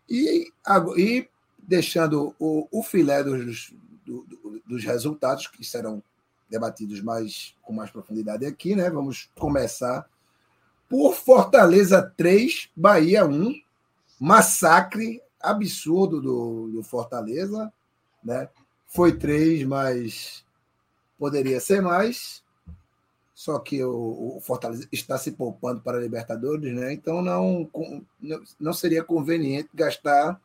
[0.10, 0.52] E,
[0.98, 3.72] e deixando o, o filé dos,
[4.06, 6.02] do- do- dos resultados, que serão
[6.50, 8.90] debatidos mais, com mais profundidade aqui, né?
[8.90, 10.10] Vamos começar
[10.90, 13.54] por Fortaleza 3, Bahia 1.
[14.20, 17.72] Massacre absurdo do, do Fortaleza,
[18.24, 18.50] né?
[18.88, 20.44] Foi 3, mas
[21.18, 22.44] poderia ser mais.
[23.40, 26.92] Só que o, o Fortaleza está se poupando para a Libertadores, né?
[26.92, 27.70] Então não,
[28.60, 30.38] não, seria conveniente gastar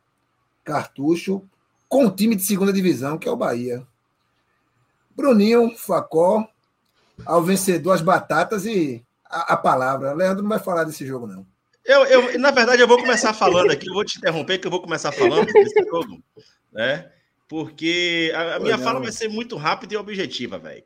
[0.63, 1.43] cartucho
[1.89, 3.85] com o time de segunda divisão, que é o Bahia.
[5.11, 6.49] Bruninho, Facó,
[7.27, 10.13] ao vencedor as batatas e a, a palavra.
[10.13, 11.45] Leandro não vai falar desse jogo, não.
[11.85, 14.71] Eu, eu, na verdade, eu vou começar falando aqui, eu vou te interromper, que eu
[14.71, 16.23] vou começar falando desse jogo,
[16.73, 17.11] né?
[17.49, 20.85] Porque a, a minha fala vai ser muito rápida e objetiva, velho.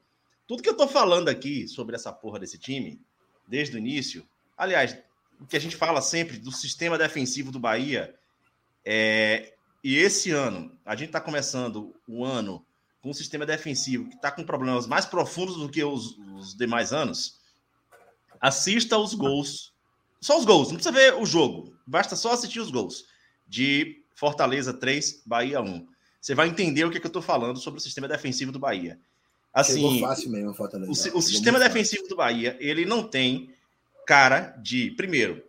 [0.49, 3.01] Tudo que eu tô falando aqui sobre essa porra desse time,
[3.47, 4.99] desde o início, aliás,
[5.41, 8.19] o que a gente fala sempre do sistema defensivo do Bahia,
[8.85, 12.67] é, e esse ano, a gente tá começando o ano
[13.01, 16.93] com um sistema defensivo que tá com problemas mais profundos do que os, os demais
[16.93, 17.39] anos.
[18.41, 19.73] Assista os gols
[20.21, 21.77] só os gols, não precisa ver o jogo.
[21.87, 23.07] Basta só assistir os gols.
[23.47, 25.87] De Fortaleza 3, Bahia 1.
[26.21, 28.99] Você vai entender o que, que eu tô falando sobre o sistema defensivo do Bahia.
[29.53, 30.55] Assim, mesmo,
[30.87, 33.51] o, o sistema defensivo do Bahia, ele não tem
[34.07, 35.43] cara de, primeiro,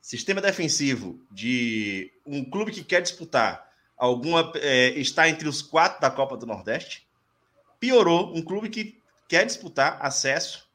[0.00, 6.10] sistema defensivo de um clube que quer disputar alguma, é, está entre os quatro da
[6.10, 7.06] Copa do Nordeste.
[7.78, 10.68] Piorou, um clube que quer disputar acesso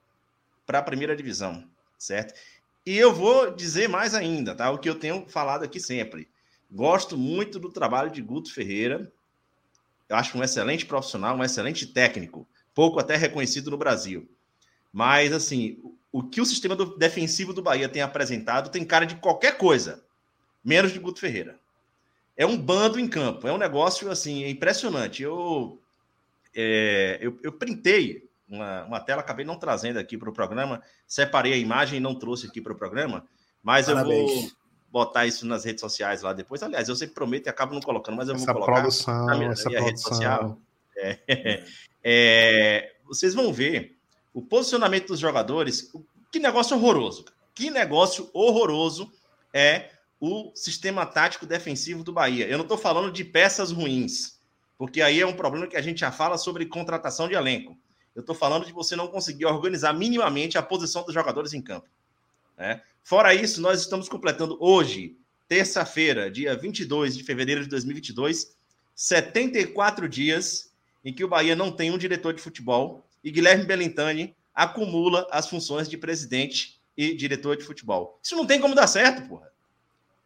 [0.65, 1.63] para a primeira divisão,
[1.97, 2.33] certo?
[2.85, 4.71] E eu vou dizer mais ainda, tá?
[4.71, 6.29] O que eu tenho falado aqui sempre.
[6.71, 9.11] Gosto muito do trabalho de Guto Ferreira.
[10.07, 14.29] Eu acho um excelente profissional, um excelente técnico, pouco até reconhecido no Brasil.
[14.93, 15.79] Mas, assim,
[16.11, 20.03] o que o sistema do- defensivo do Bahia tem apresentado tem cara de qualquer coisa,
[20.63, 21.57] menos de Guto Ferreira.
[22.37, 25.23] É um bando em campo, é um negócio, assim, impressionante.
[25.23, 25.81] Eu,
[26.55, 31.53] é, eu, eu printei uma, uma tela, acabei não trazendo aqui para o programa, separei
[31.53, 33.25] a imagem e não trouxe aqui para o programa,
[33.63, 34.55] mas eu vou Parabéns.
[34.91, 36.61] botar isso nas redes sociais lá depois.
[36.61, 39.33] Aliás, eu sempre prometo e acabo não colocando, mas eu Essa vou colocar produção, na
[39.35, 40.61] minha, na essa minha rede social.
[40.95, 41.63] É,
[42.09, 43.97] é, vocês vão ver
[44.33, 45.91] o posicionamento dos jogadores.
[46.31, 47.25] Que negócio horroroso.
[47.53, 49.11] Que negócio horroroso
[49.53, 52.47] é o sistema tático defensivo do Bahia.
[52.47, 54.39] Eu não estou falando de peças ruins.
[54.77, 57.77] Porque aí é um problema que a gente já fala sobre contratação de elenco.
[58.15, 61.89] Eu estou falando de você não conseguir organizar minimamente a posição dos jogadores em campo.
[62.57, 62.81] Né?
[63.03, 68.55] Fora isso, nós estamos completando hoje, terça-feira, dia 22 de fevereiro de 2022,
[68.95, 70.66] 74 dias
[71.07, 75.47] em que o Bahia não tem um diretor de futebol e Guilherme Belintani acumula as
[75.47, 78.19] funções de presidente e diretor de futebol.
[78.21, 79.49] Isso não tem como dar certo, porra.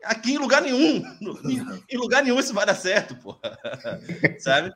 [0.04, 1.04] Aqui em lugar nenhum,
[1.88, 3.60] em lugar nenhum isso vai dar certo, porra.
[4.39, 4.74] Sabe?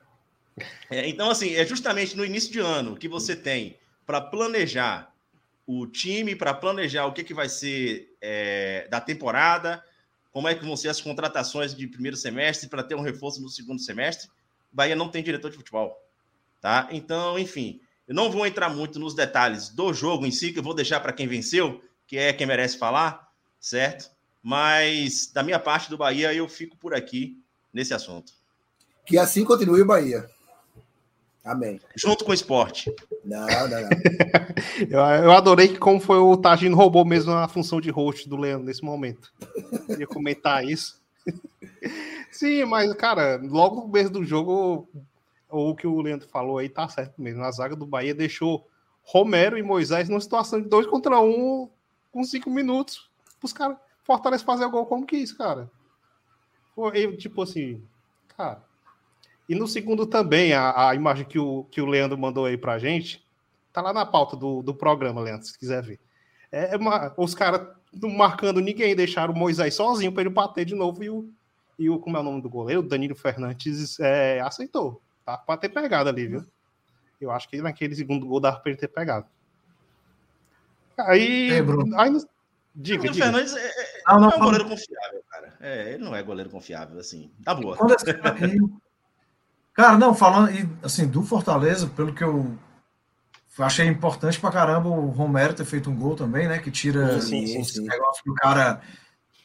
[0.88, 5.12] É, então, assim, é justamente no início de ano que você tem para planejar
[5.66, 9.82] o time, para planejar o que, que vai ser é, da temporada,
[10.30, 13.48] como é que vão ser as contratações de primeiro semestre para ter um reforço no
[13.48, 14.30] segundo semestre.
[14.76, 15.98] Bahia não tem diretor de futebol,
[16.60, 16.86] tá?
[16.90, 20.62] Então, enfim, eu não vou entrar muito nos detalhes do jogo em si, que eu
[20.62, 23.26] vou deixar para quem venceu, que é quem merece falar,
[23.58, 24.10] certo?
[24.42, 28.34] Mas da minha parte do Bahia, eu fico por aqui nesse assunto.
[29.06, 30.28] Que assim continue o Bahia.
[31.42, 31.80] Amém.
[31.96, 32.94] Junto com o esporte.
[33.24, 33.88] Não, não, não.
[35.24, 38.66] eu, adorei que como foi o Tagino roubou mesmo a função de host do Leandro
[38.66, 39.32] nesse momento.
[39.88, 41.00] Eu ia comentar isso.
[42.36, 44.86] Sim, mas, cara, logo no começo do jogo,
[45.48, 47.42] o que o Leandro falou aí tá certo mesmo.
[47.42, 48.68] A zaga do Bahia deixou
[49.02, 51.70] Romero e Moisés numa situação de dois contra um
[52.12, 53.10] com cinco minutos.
[53.42, 55.70] Os caras Fortaleza fazer o gol como que isso, cara?
[56.74, 57.82] Foi, tipo assim,
[58.36, 58.62] cara.
[59.48, 62.78] E no segundo também, a, a imagem que o, que o Leandro mandou aí pra
[62.78, 63.26] gente,
[63.72, 65.98] tá lá na pauta do, do programa, Leandro, se quiser ver.
[66.52, 70.66] É, é uma, os caras não marcando ninguém, deixaram o Moisés sozinho para ele bater
[70.66, 71.32] de novo e o,
[71.78, 72.82] e o, como é o nome do goleiro?
[72.82, 75.02] Danilo Fernandes é, aceitou.
[75.24, 76.46] Tá para ter pegado ali, viu?
[77.20, 79.26] Eu acho que naquele segundo gol dava para ele ter pegado.
[80.98, 81.50] Aí.
[81.50, 81.60] Ei,
[81.96, 82.10] aí
[82.74, 83.24] diga, Danilo diga.
[83.24, 84.70] Fernandes é, é, não, não, é um goleiro não.
[84.70, 85.54] confiável, cara.
[85.60, 87.30] É, ele não é goleiro confiável, assim.
[87.44, 87.76] Tá boa.
[89.74, 90.50] cara, não, falando
[90.82, 92.56] assim, do Fortaleza, pelo que eu
[93.58, 96.58] achei importante pra caramba o Romero ter feito um gol também, né?
[96.58, 97.86] Que tira sim, sim, sim.
[97.86, 98.80] negócio do cara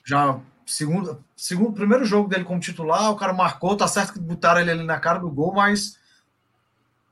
[0.06, 0.39] já
[0.71, 4.71] segundo, segundo primeiro jogo dele como titular, o cara marcou, tá certo que botaram ele
[4.71, 5.99] ali na cara do gol, mas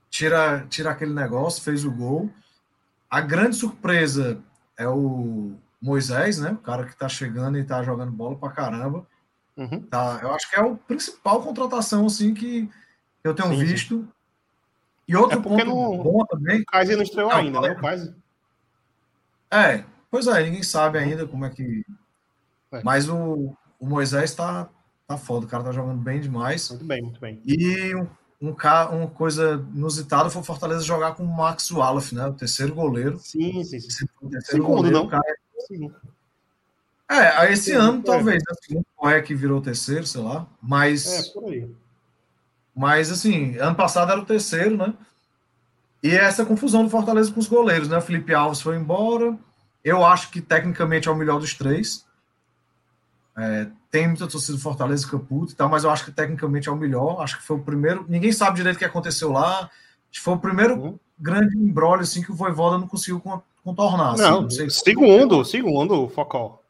[0.09, 2.29] tira, tira aquele negócio, fez o gol.
[3.09, 4.41] A grande surpresa
[4.77, 6.51] é o Moisés, né?
[6.51, 9.05] O cara que tá chegando e tá jogando bola pra caramba.
[9.57, 9.81] Uhum.
[9.81, 12.69] Tá, eu acho que é a principal contratação assim que
[13.25, 13.97] eu tenho sim, visto.
[13.97, 14.07] Sim.
[15.05, 16.61] E outro é ponto não, bom também.
[16.61, 17.71] O Kaiser não estreou ainda, né?
[17.71, 18.15] O Kaiser.
[19.51, 21.83] É, pois é, ninguém sabe ainda como é que
[22.71, 22.81] é.
[22.83, 24.69] Mas o, o Moisés tá,
[25.07, 26.69] tá foda, o cara tá jogando bem demais.
[26.69, 27.41] Muito bem, muito bem.
[27.45, 28.07] E um,
[28.41, 28.55] um,
[28.91, 32.25] uma coisa inusitada foi o Fortaleza jogar com o Max Wallaf, né?
[32.27, 33.17] O terceiro goleiro.
[33.19, 33.89] Sim, sim, sim.
[34.41, 35.07] Segundo, goleiro, não?
[35.07, 35.23] Cara...
[35.67, 35.91] Sim.
[37.09, 38.03] É, esse sim, ano, é.
[38.03, 38.43] talvez?
[38.61, 40.45] Segundo o é que virou terceiro, sei lá.
[40.61, 41.07] Mas.
[41.07, 41.69] É, por aí.
[42.75, 44.93] Mas, assim, ano passado era o terceiro, né?
[46.01, 47.97] E essa confusão do Fortaleza com os goleiros, né?
[47.97, 49.37] O Felipe Alves foi embora.
[49.83, 52.05] Eu acho que tecnicamente é o melhor dos três.
[53.39, 56.67] É, tem muita torcida do Fortaleza que puto e tal, mas eu acho que tecnicamente
[56.67, 57.21] é o melhor.
[57.21, 58.05] Acho que foi o primeiro.
[58.09, 59.69] Ninguém sabe direito o que aconteceu lá.
[60.13, 60.99] Foi o primeiro uhum.
[61.17, 63.21] grande embrólio assim, que o Voivoda não conseguiu
[63.63, 64.13] contornar.
[64.13, 66.63] Assim, não, não segundo, segundo, Focol.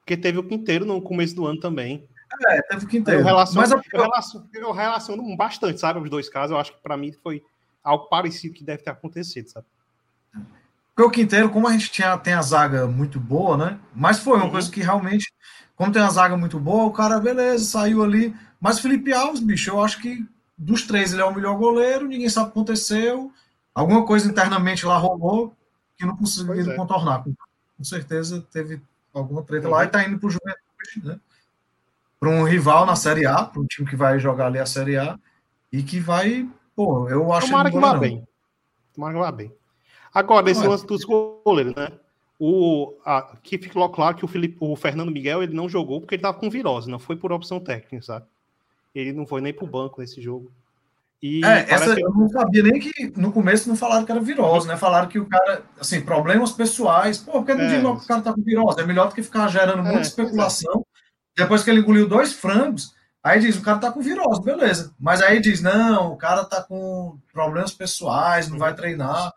[0.00, 2.08] Porque teve o Quinteiro no começo do ano também.
[2.46, 3.20] É, teve o Quinteiro.
[3.20, 6.52] Eu relaciono, mas eu, relaciono, eu relaciono bastante, sabe, os dois casos.
[6.52, 7.42] Eu acho que para mim foi
[7.82, 9.66] algo parecido que deve ter acontecido, sabe?
[10.94, 13.78] Porque o Quinteiro, como a gente tinha, tem a zaga muito boa, né?
[13.94, 14.50] Mas foi uma uhum.
[14.50, 15.32] coisa que realmente
[15.76, 18.34] como tem uma zaga muito boa, o cara, beleza, saiu ali.
[18.60, 20.24] Mas Felipe Alves, bicho, eu acho que
[20.56, 23.32] dos três ele é o melhor goleiro, ninguém sabe o que aconteceu.
[23.74, 25.56] Alguma coisa internamente lá rolou
[25.96, 26.76] que não conseguiram é.
[26.76, 27.24] contornar.
[27.24, 28.80] Com certeza teve
[29.12, 29.74] alguma treta uhum.
[29.74, 31.20] lá e tá indo pro Juventude, né?
[32.20, 34.96] Para um rival na Série A, para um time que vai jogar ali a Série
[34.96, 35.18] A
[35.72, 38.26] e que vai, pô, eu acho Tomara que vá bem.
[38.94, 39.52] Tomara que vá bem.
[40.14, 41.88] Agora, esse lance dos goleiros, né?
[42.44, 46.16] O, a, que ficou claro que o, Felipe, o Fernando Miguel ele não jogou porque
[46.16, 48.26] ele estava com virose, não foi por opção técnica, sabe?
[48.92, 50.50] Ele não foi nem para o banco nesse jogo.
[51.22, 52.04] E é, essa, que...
[52.04, 54.76] eu não sabia nem que no começo não falaram que era virose, né?
[54.76, 57.18] Falaram que o cara, assim, problemas pessoais.
[57.18, 57.68] Pô, porque não é.
[57.68, 58.80] diz logo que o cara tá com virose?
[58.80, 60.84] É melhor do que ficar gerando é, muita especulação.
[61.36, 64.92] Depois que ele engoliu dois frangos, aí diz, o cara tá com virose, beleza.
[64.98, 69.32] Mas aí diz, não, o cara tá com problemas pessoais, não vai treinar.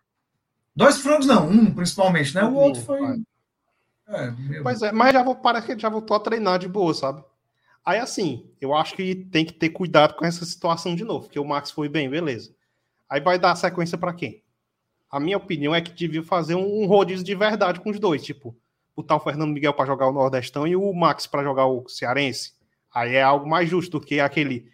[0.76, 2.44] Dois frangos não, um principalmente, né?
[2.44, 3.22] O outro foi.
[4.08, 6.94] É, pois é, mas já vou, parece que ele já voltou a treinar de boa,
[6.94, 7.24] sabe?
[7.84, 11.40] Aí assim, eu acho que tem que ter cuidado com essa situação de novo, porque
[11.40, 12.54] o Max foi bem, beleza.
[13.10, 14.44] Aí vai dar sequência para quem?
[15.10, 18.56] A minha opinião é que devia fazer um rodízio de verdade com os dois, tipo,
[18.96, 22.54] botar o Fernando Miguel para jogar o Nordestão e o Max para jogar o Cearense.
[22.94, 24.70] Aí é algo mais justo do que aquele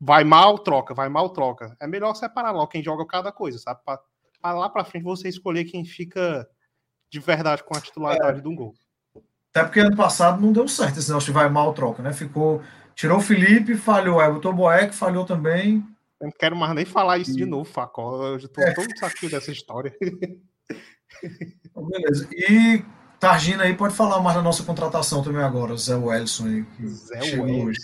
[0.00, 1.76] vai mal, troca, vai mal, troca.
[1.80, 3.80] É melhor separar logo quem joga cada coisa, sabe?
[3.84, 3.98] Pra,
[4.42, 6.48] lá pra frente você escolher quem fica
[7.10, 8.42] de verdade com a titularidade É.
[8.42, 8.74] do gol.
[9.54, 12.12] Até porque ano passado não deu certo esse negócio de vai mal troca, né?
[12.12, 12.62] Ficou.
[12.94, 14.18] Tirou o Felipe, falhou.
[14.20, 15.84] O Boeck, falhou também.
[16.20, 18.26] Eu não quero mais nem falar isso de novo, Facó.
[18.26, 19.94] Eu já tô todo saquinho dessa história.
[21.64, 22.28] Então, Beleza.
[22.32, 22.82] E
[23.18, 26.64] Targina aí pode falar mais da nossa contratação também agora, o Zé Wellison aí.
[26.64, 27.66] Que Zé chegou Wellison.
[27.68, 27.78] hoje.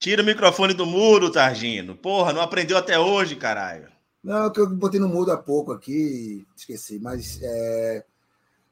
[0.00, 1.94] Tira o microfone do muro, Targino.
[1.94, 3.88] Porra, não aprendeu até hoje, caralho.
[4.24, 8.02] Não, que eu botei no mudo há pouco aqui, esqueci, mas é,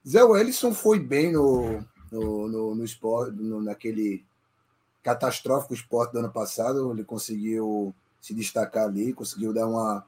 [0.06, 4.24] Zé Wellison foi bem no, no, no, no esporte, no- naquele
[5.02, 10.04] catastrófico esporte do ano passado, ele conseguiu se destacar ali, conseguiu dar uma.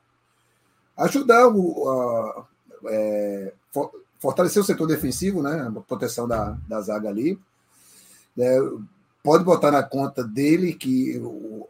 [0.96, 2.46] ajudar o, a,
[2.86, 5.68] é, for- fortalecer o setor defensivo, né?
[5.68, 7.38] A proteção da, da zaga ali.
[8.38, 8.58] É,
[9.22, 11.68] pode botar na conta dele que o,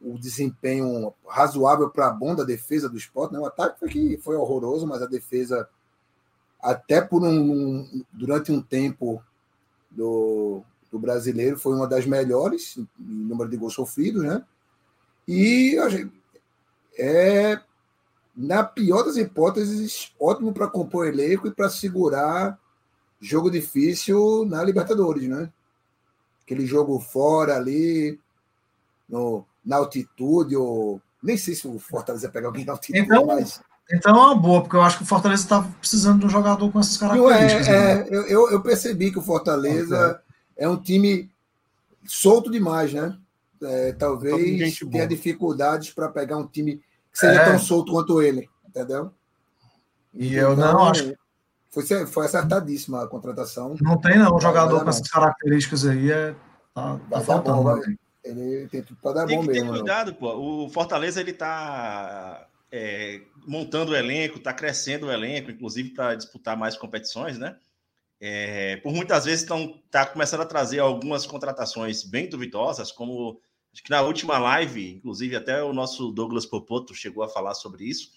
[0.00, 3.32] o desempenho razoável para bom da defesa do esporte.
[3.32, 3.38] Né?
[3.38, 5.68] O ataque foi, que foi horroroso, mas a defesa,
[6.60, 9.22] até por um, durante um tempo
[9.90, 14.22] do, do brasileiro, foi uma das melhores em número de gols sofridos.
[14.22, 14.44] Né?
[15.26, 15.76] E
[16.98, 17.60] é,
[18.36, 22.58] na pior das hipóteses, ótimo para compor elenco e para segurar
[23.20, 25.50] jogo difícil na Libertadores, né?
[26.46, 28.20] Aquele jogo fora ali,
[29.08, 33.60] no, na altitude, ou nem sei se o Fortaleza pega alguém na altitude, Então, mas.
[33.92, 36.70] Então é uma boa, porque eu acho que o Fortaleza está precisando de um jogador
[36.70, 37.66] com essas Não, características.
[37.68, 38.00] é, né?
[38.08, 40.22] é, eu- eu, eu percebi que o Fortaleza
[40.56, 41.28] é um time
[42.04, 43.16] solto demais, né?
[43.60, 46.76] É, talvez tenha dificuldades para pegar um time
[47.12, 47.44] que seja É.
[47.44, 49.10] tão solto quanto ele, entendeu?
[50.14, 51.14] E eu não acho
[51.76, 53.76] Foi, foi acertadíssima a contratação.
[53.82, 56.34] Não tem não, um jogador dar com essas características aí é,
[56.72, 57.62] tá, tá dar faltando.
[57.62, 57.96] bom, né?
[58.24, 59.72] Ele tem tudo para dar Tem bom que ter mesmo.
[59.72, 59.78] né?
[59.78, 60.64] cuidado, pô.
[60.64, 66.56] O Fortaleza ele tá é, montando o elenco, tá crescendo o elenco, inclusive para disputar
[66.56, 67.56] mais competições, né?
[68.18, 73.38] É, por muitas vezes estão tá começando a trazer algumas contratações bem duvidosas, como
[73.70, 77.84] acho que na última live, inclusive até o nosso Douglas Popoto chegou a falar sobre
[77.84, 78.12] isso.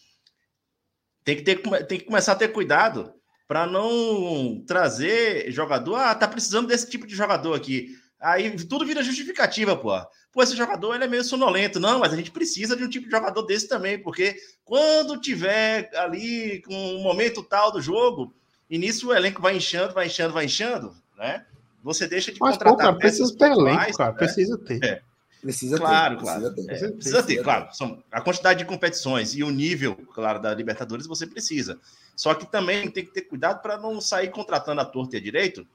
[1.25, 3.18] Tem que, ter, tem que começar a ter cuidado
[3.49, 5.95] para não trazer jogador.
[5.95, 7.97] Ah, tá precisando desse tipo de jogador aqui.
[8.21, 9.99] Aí tudo vira justificativa, pô.
[10.31, 11.79] Pô, esse jogador ele é meio sonolento.
[11.79, 15.89] Não, mas a gente precisa de um tipo de jogador desse também, porque quando tiver
[15.95, 18.31] ali com um momento tal do jogo,
[18.69, 21.43] e nisso o elenco vai inchando, vai inchando, vai inchando, né?
[21.81, 24.11] Você deixa de Mas, pô, contratar cara, precisa ter elenco, pontuais, cara.
[24.11, 24.17] né?
[24.19, 24.83] Precisa ter.
[24.83, 25.01] É.
[25.41, 26.21] Precisa Claro, ter.
[26.23, 26.51] claro.
[26.51, 26.85] Precisa ter.
[26.85, 27.67] É, precisa ter, claro.
[27.73, 31.79] São, a quantidade de competições e o nível, claro, da Libertadores você precisa.
[32.15, 35.21] Só que também tem que ter cuidado para não sair contratando a torta e a
[35.23, 35.65] direito,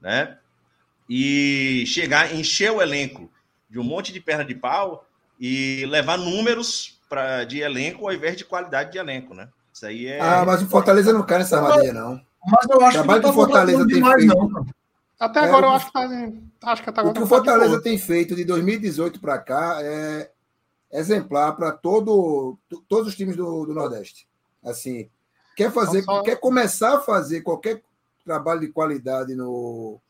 [0.00, 0.38] né?
[1.08, 3.30] E chegar, encher o elenco
[3.68, 5.06] de um monte de perna de pau
[5.38, 9.48] e levar números pra, de elenco ao invés de qualidade de elenco, né?
[9.72, 10.20] Isso aí é.
[10.20, 12.20] Ah, mas o Fortaleza não cai nessa armadilha, não.
[12.46, 14.34] Mas eu acho Trabalho que não tá Fortaleza tem demais, feito.
[14.34, 14.66] não.
[15.20, 16.00] Até É, agora eu acho que tá.
[16.72, 19.78] Acho que até agora O que o tá Fortaleza tem feito de 2018 para cá
[19.82, 20.30] é
[20.90, 24.26] exemplar para todo, to- todos os times do, do Nordeste.
[24.64, 25.10] Assim,
[25.54, 27.82] quer fazer, Então, só- quer começar a fazer qualquer
[28.24, 30.00] trabalho de qualidade no,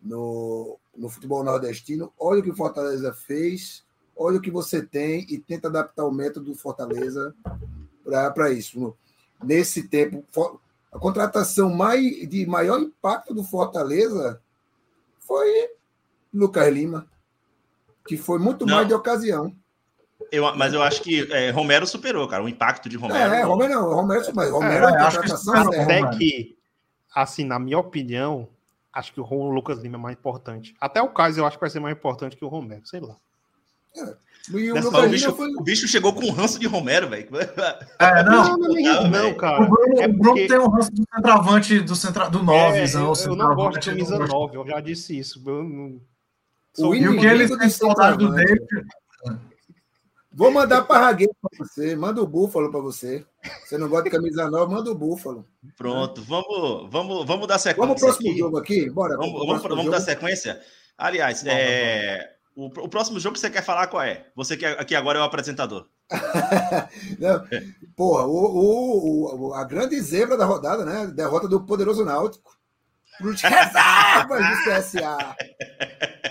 [0.00, 3.84] no, no futebol nordestino, olha o que o Fortaleza fez,
[4.16, 7.34] olha o que você tem e tenta adaptar o método do Fortaleza
[8.34, 8.96] para isso.
[9.42, 10.24] Nesse tempo,
[10.92, 14.40] a contratação mais, de maior impacto do Fortaleza
[15.20, 15.70] foi
[16.32, 17.06] Lucas Lima,
[18.06, 18.76] que foi muito Não.
[18.76, 19.54] mais de ocasião.
[20.32, 22.42] Eu, mas eu acho que é, Romero superou, cara.
[22.42, 23.32] O impacto de Romero.
[23.32, 25.82] É, Romero não, Romero, mas Romero é, É, acho que contratação certa.
[25.82, 26.58] Até que,
[27.14, 28.48] assim, na minha opinião,
[28.92, 30.74] acho que o Lucas Lima é mais importante.
[30.80, 33.16] Até o Caio eu acho que vai ser mais importante que o Romero, sei lá.
[34.50, 35.48] E o Dessa- Lucas o, bicho, foi.
[35.50, 37.28] o bicho chegou com um ranço de Romero, velho.
[37.98, 38.56] É, não.
[38.56, 39.62] Não, não, não, não, cara.
[39.64, 42.78] O Bruno, É o Bruno porque- tem um ranço do centroavante, do, centra, do 9,
[42.78, 44.32] É, não, eu, eu não gosto de camisa gosto.
[44.32, 45.42] 9, eu já disse isso.
[45.46, 46.00] Eu não...
[46.78, 48.32] O E o que ele do tem saudade do.
[48.32, 48.64] David.
[50.32, 53.26] Vou mandar parragueiro para você, manda o búfalo para você.
[53.66, 55.44] Você não gosta de camisa nova, manda o búfalo.
[55.76, 57.82] Pronto, vamos, vamos, vamos dar sequência.
[57.82, 58.38] Vamos pro próximo aqui.
[58.38, 58.90] jogo aqui?
[58.90, 59.16] Bora.
[59.16, 60.60] Vamos, vamos, vamos dar sequência?
[60.96, 64.26] Aliás, Vamos, é, o, o próximo jogo que você quer falar qual é?
[64.34, 65.86] Você que aqui agora é o apresentador.
[67.18, 67.46] Não,
[67.94, 71.06] Porra, o, o- a grande zebra da rodada, né?
[71.06, 72.56] Derrota do poderoso Náutico.
[73.18, 75.36] Pro reservas do CSA.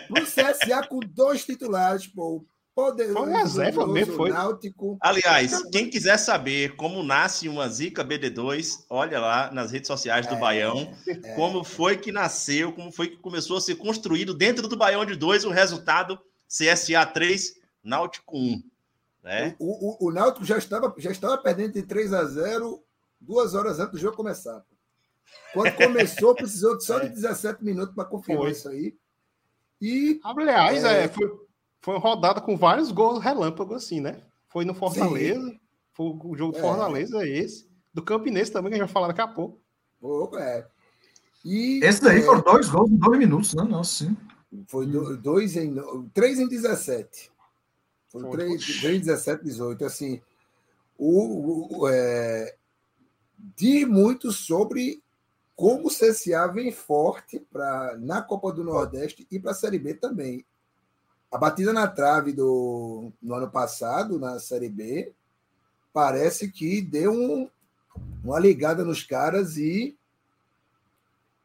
[0.08, 2.46] Pro CSA com dois titulares, pô.
[2.78, 4.30] Poderoso, Foi reserva mesmo, foi.
[4.30, 5.00] Náutico.
[5.02, 10.36] Aliás, quem quiser saber como nasce uma Zika BD2, olha lá nas redes sociais do
[10.36, 11.34] É, Baião, é.
[11.34, 15.16] como foi que nasceu, como foi que começou a ser construído dentro do Baião de
[15.16, 18.62] 2 o resultado CSA 3, Náutico 1.
[19.24, 19.56] Né?
[19.58, 22.80] O, o, o Náutico já estava, já estava perdendo de 3 a 0
[23.20, 24.64] duas horas antes do jogo começar.
[25.52, 28.52] Quando começou, precisou de só de 17 minutos para confirmar Foi.
[28.52, 28.96] isso aí.
[29.82, 31.06] E Aliás, É.
[31.06, 31.47] é, foi,
[31.82, 34.22] foi uma rodada com vários gols relâmpago, assim, né?
[34.50, 35.56] Foi no Fortaleza,
[35.94, 36.62] foi o jogo do É.
[36.62, 37.68] Fortaleza, é esse.
[37.94, 39.60] Do Campinense também, que a gente vai falar daqui a pouco.
[40.38, 40.68] é.
[41.46, 43.64] E Esse daí é, foram dois gols em dois minutos, né?
[43.64, 44.18] Nossa, sim.
[44.68, 45.76] foi do- dois em
[46.14, 47.32] três em 17.
[48.10, 48.32] Foi Foi.
[48.32, 49.86] três, três em 17, 18.
[49.86, 50.22] Assim,
[50.98, 52.56] o, o- é,
[53.56, 55.02] diz muito sobre
[55.56, 59.94] como o CSA vem forte pra, na Copa do Nordeste e para a Série B
[59.94, 60.46] também.
[61.32, 65.12] A batida na trave do, no ano passado, na Série B,
[65.94, 67.50] parece que deu um-
[68.24, 69.96] uma ligada nos caras e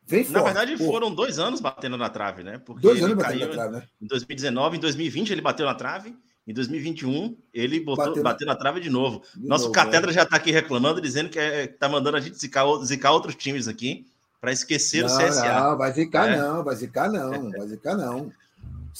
[0.06, 0.34] vem forte.
[0.36, 2.58] Na verdade, Pô, foram dois anos batendo na trave, né?
[2.58, 3.88] Porque dois anos batendo na trave, né?
[4.00, 6.16] em 2019, em 2020 ele bateu na trave,
[6.46, 9.22] em 2021 ele botou, Bateu bateu, na- na trave de novo.
[9.34, 10.14] De Nosso novo, Catedra é.
[10.14, 13.34] já está aqui reclamando, dizendo que é, tá mandando a gente zicar, o- zicar outros
[13.34, 14.06] times aqui
[14.40, 15.60] para esquecer o não, CSA.
[15.60, 16.36] Não, vai zicar É.
[16.36, 18.32] não, vai zicar não, vai zicar não.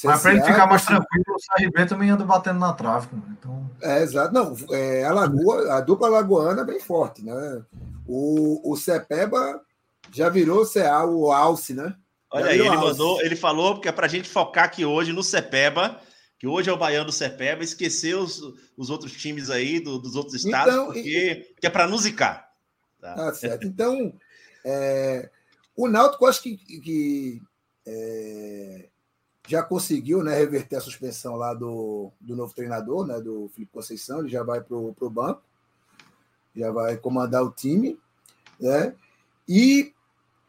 [0.04, 3.08] Mas para ele ficar mais assim, tranquilo, o CRB também anda batendo na trave.
[3.30, 4.32] Então, É, exato.
[4.32, 7.62] Não, é, a Lagoa, a dupla lagoana é bem forte, né?
[8.06, 9.60] O, o Cepeba
[10.12, 11.94] já virou CA, o Alce, né?
[12.30, 12.80] Olha aí, ele alce.
[12.82, 16.00] mandou, ele falou que é pra gente focar aqui hoje no Cepeba,
[16.38, 18.40] que hoje é o baiano do Cepeba, esquecer os,
[18.76, 22.48] os outros times aí do- dos outros estados, Então, porque que é para nos zicar.
[23.00, 23.14] Tá?
[23.14, 23.66] Tá certo.
[23.66, 24.12] Então,
[24.64, 25.30] é,
[25.76, 27.42] o Náutico acho que, que,
[27.86, 28.88] é,
[29.46, 34.20] já conseguiu né, reverter a suspensão lá do, do novo treinador, né, do Felipe Conceição,
[34.20, 35.42] ele já vai para o banco,
[36.54, 37.98] já vai comandar o time,
[38.60, 38.94] né?
[39.48, 39.92] E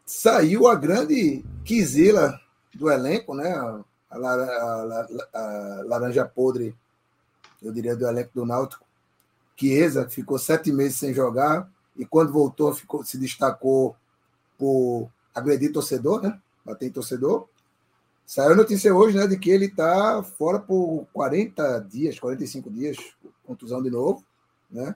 [0.06, 2.40] saiu a grande quizila
[2.74, 3.52] do elenco, né?
[3.52, 6.76] A, a a laranja podre,
[7.62, 8.86] eu diria, do elenco do Náutico.
[9.56, 13.96] Chiesa ficou sete meses sem jogar e quando voltou ficou, se destacou
[14.58, 16.40] por agredir torcedor, né?
[16.66, 17.48] Bater em torcedor.
[18.26, 22.98] Saiu a notícia hoje, né, de que ele está fora por 40 dias, 45 dias,
[23.46, 24.24] contusão de novo,
[24.72, 24.96] né?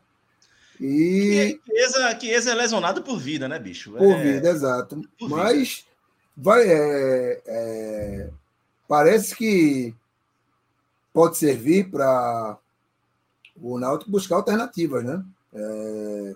[0.79, 3.91] E E Chiesa, Chiesa é lesionado por vida, né, bicho?
[3.93, 5.01] por É, vida, exato.
[5.19, 5.85] por Mas
[6.35, 8.29] vai, é, é,
[8.87, 9.95] parece que
[11.11, 12.57] pode servir para
[13.61, 15.23] o Náutico buscar alternativas, né?
[15.53, 16.35] É,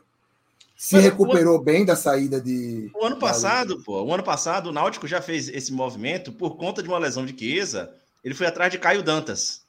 [0.82, 2.90] se Mas recuperou bem da saída de.
[2.96, 6.82] O ano passado, pô, o ano passado o Náutico já fez esse movimento por conta
[6.82, 7.94] de uma lesão de Chiesa.
[8.24, 9.62] Ele foi atrás de Caio Dantas.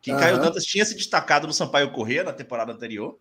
[0.00, 0.20] Que Aham.
[0.20, 3.18] Caio Dantas tinha se destacado no Sampaio Corrêa na temporada anterior,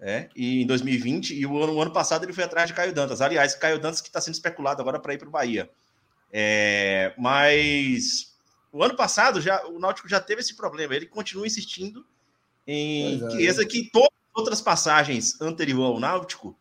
[0.00, 2.94] é, e em 2020, e o ano, o ano passado ele foi atrás de Caio
[2.94, 3.20] Dantas.
[3.20, 5.68] Aliás, Caio Dantas que está sendo especulado agora para ir para o Bahia.
[6.32, 8.34] É, mas
[8.72, 10.96] o ano passado já o Náutico já teve esse problema.
[10.96, 12.02] Ele continua insistindo
[12.66, 13.36] em Pois é.
[13.36, 16.57] Chiesa, que todas as outras passagens anterior ao Náutico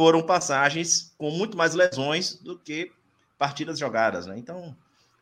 [0.00, 2.90] foram passagens com muito mais lesões do que
[3.36, 4.38] partidas jogadas, né?
[4.38, 4.74] Então,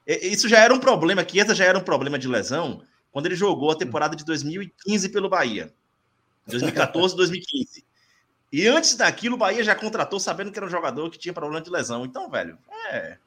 [0.07, 3.73] isso já era um problema, Chiesa já era um problema de lesão quando ele jogou
[3.73, 5.75] a temporada de 2015 pelo Bahia.
[6.47, 7.85] 2014, 2015.
[8.51, 11.61] E antes daquilo, o Bahia já contratou sabendo que era um jogador que tinha problema
[11.61, 12.07] de lesão.
[12.07, 12.57] Então, velho,
[12.91, 13.19] é.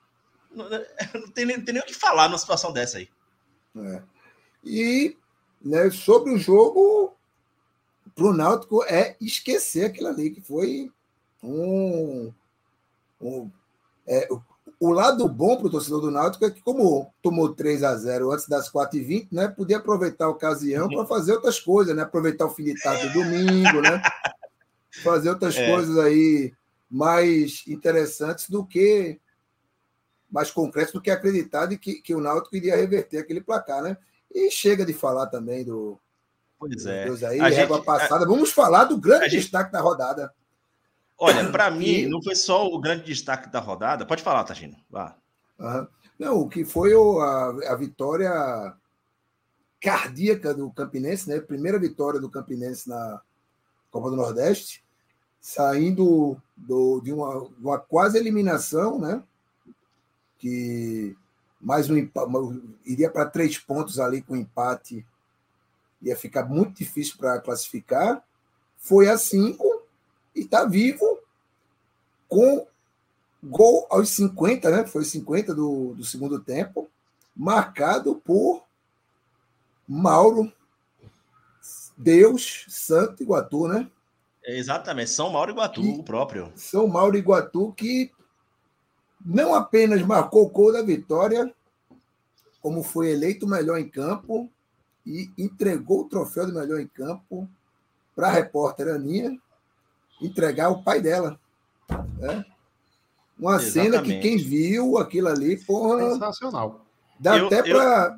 [0.52, 3.08] Não, não tem, nem- não tem nem o que falar numa situação dessa aí.
[3.78, 4.02] É.
[4.64, 5.16] E
[5.62, 7.16] né, sobre o jogo,
[8.16, 10.92] para o Náutico é esquecer aquilo ali, que foi
[11.44, 12.32] um.
[13.20, 13.52] um-
[14.08, 14.28] é,
[14.80, 18.32] o- lado bom para o torcedor do Náutico é que, como tomou 3 a 0
[18.32, 22.02] antes das 4h20, né, podia aproveitar a ocasião para fazer outras coisas, né?
[22.04, 24.02] Aproveitar o fim de tarde do domingo, né?
[25.04, 25.72] Fazer outras É.
[25.72, 26.54] coisas aí
[26.90, 29.20] mais interessantes do que
[30.30, 33.98] mais concretos do que acreditar de que, que o Náutico iria reverter aquele placar, né?
[34.34, 35.98] E chega de falar também do
[36.58, 37.06] Pois é.
[37.06, 38.26] Deus aí, A régua gente- passada.
[38.26, 40.34] Vamos falar do grande a gente- destaque da rodada.
[41.24, 44.06] Olha, para mim, não foi só o grande destaque da rodada.
[44.06, 44.76] Pode falar, Tagino.
[44.90, 45.16] Vá.
[45.60, 45.88] Aham.
[46.18, 48.76] Não, o que foi a, a vitória
[49.80, 51.40] cardíaca do Campinense, né?
[51.40, 53.22] Primeira vitória do Campinense na
[53.90, 54.84] Copa do Nordeste,
[55.40, 59.24] saindo do- de, uma, uma quase eliminação, né?
[60.38, 61.16] Que
[61.60, 61.96] mais um
[62.86, 65.06] iria para três pontos ali com empate,
[66.02, 68.24] ia ficar muito difícil para classificar.
[68.78, 69.71] Foi a cinco
[70.36, 71.20] e está vivo
[72.28, 72.66] com
[73.44, 74.86] gol aos 50, né?
[74.86, 76.90] Foi 50 do, do segundo tempo,
[77.36, 78.64] marcado por
[79.88, 80.52] Mauro,
[81.98, 83.90] Deus, Santo Iguatu, né?
[84.44, 86.52] Exatamente, São Mauro Iguatu, E- o próprio.
[86.56, 88.12] São Mauro Iguatu, que
[89.24, 91.54] não apenas marcou o gol da vitória,
[92.62, 94.50] como foi eleito o melhor em campo
[95.06, 97.50] e entregou o troféu de melhor em campo
[98.16, 99.40] para a repórter Aninha
[100.22, 101.40] entregar ao pai dela.
[102.20, 102.46] né?
[103.38, 104.22] Uma cena que Exatamente.
[104.22, 106.86] quem viu aquilo ali, porra, Sensacional.
[107.20, 108.18] dá Eu- até para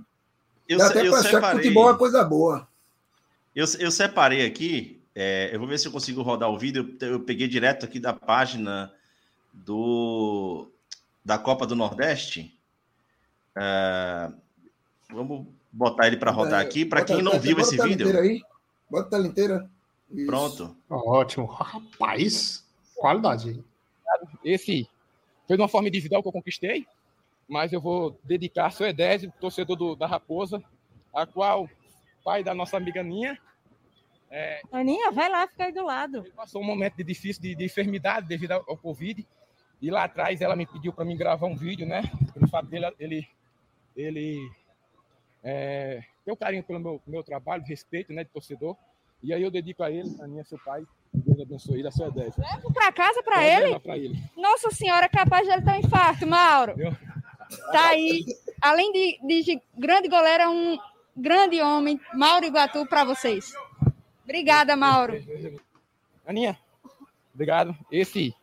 [0.67, 2.67] Eu, dá até pra achar que futebol é coisa boa.
[3.55, 6.95] eu, eu separei aqui, é, eu vou ver se eu consigo rodar o vídeo.
[6.99, 8.91] Eu, eu peguei direto aqui da página
[9.53, 10.67] do
[11.23, 12.57] da Copa do Nordeste.
[13.55, 14.29] É,
[15.11, 16.85] vamos botar ele para rodar aqui.
[16.85, 18.41] Para quem não viu bota esse a tela vídeo, inteira aí.
[18.89, 19.69] Bota a tela inteira.
[20.13, 20.25] Isso.
[20.25, 20.77] pronto.
[20.89, 21.45] Ótimo.
[21.45, 23.49] Rapaz, qualidade.
[23.51, 23.63] hein?
[24.43, 24.87] Esse
[25.47, 26.85] foi de uma forma individual que eu conquistei,
[27.47, 30.63] mas eu vou dedicar seu Edésio, torcedor do- da Raposa,
[31.13, 31.69] a qual
[32.23, 33.37] pai da nossa amiga Ninha,
[34.71, 36.17] Aninha, vai lá, fica aí do lado.
[36.19, 39.27] ele passou um momento de difícil de, de enfermidade devido ao, ao Covid.
[39.79, 42.01] E lá atrás ela me pediu para mim gravar um vídeo, né?
[42.33, 43.27] Pelo fato dele, ele,
[43.95, 44.51] ele
[45.43, 48.75] é, tem um carinho pelo meu, meu trabalho, respeito, né, de torcedor.
[49.23, 50.85] E aí eu dedico a ele, a Ninha, seu pai.
[51.13, 52.33] Deus abençoe ele, a sua Edésio.
[52.41, 53.79] Leva pra casa pra Pode ele.
[53.79, 54.23] pra ele.
[54.35, 56.73] Nossa senhora, é capaz de ele ter um infarto, Mauro.
[57.71, 58.25] Tá aí.
[58.61, 60.77] Além de, de grande goleiro, é um
[61.15, 61.99] grande homem.
[62.13, 63.53] Mauro Iguatu pra vocês.
[64.23, 65.13] Obrigada, Mauro.
[66.25, 66.57] Aninha,
[67.33, 67.75] obrigado.
[67.91, 68.35] Esse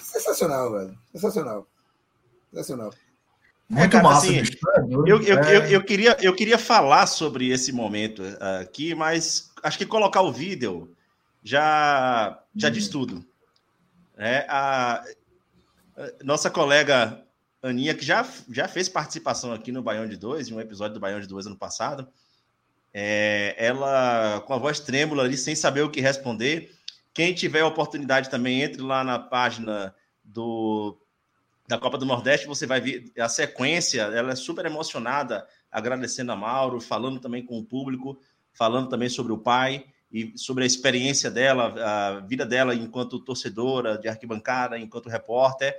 [0.00, 0.98] Sensacional, velho.
[1.12, 1.66] Sensacional.
[2.50, 2.92] Sensacional.
[3.68, 4.38] Muito cara, massa, assim.
[4.38, 5.06] É doido.
[5.06, 5.56] Eu, eu, É.
[5.56, 10.22] eu, eu queria, eu queria falar sobre esse momento eh, aqui, mas acho que colocar
[10.22, 10.94] o vídeo
[11.42, 13.24] já, já diz tudo.
[14.16, 15.04] É, a,
[15.96, 17.22] a nossa colega
[17.62, 21.00] Aninha, que já, já fez participação aqui no Baião de Dois, em um episódio do
[21.00, 22.08] Baião de Dois ano passado,
[22.92, 26.72] é, ela com a voz trêmula ali, sem saber o que responder.
[27.12, 29.94] Quem tiver a oportunidade também, entre lá na página
[30.24, 30.96] do
[31.68, 36.36] da Copa do Nordeste, você vai ver a sequência, ela é super emocionada, agradecendo a
[36.36, 38.18] Mauro, falando também com o público,
[38.54, 43.98] falando também sobre o pai e sobre a experiência dela, a vida dela enquanto torcedora
[43.98, 45.76] de arquibancada, enquanto repórter.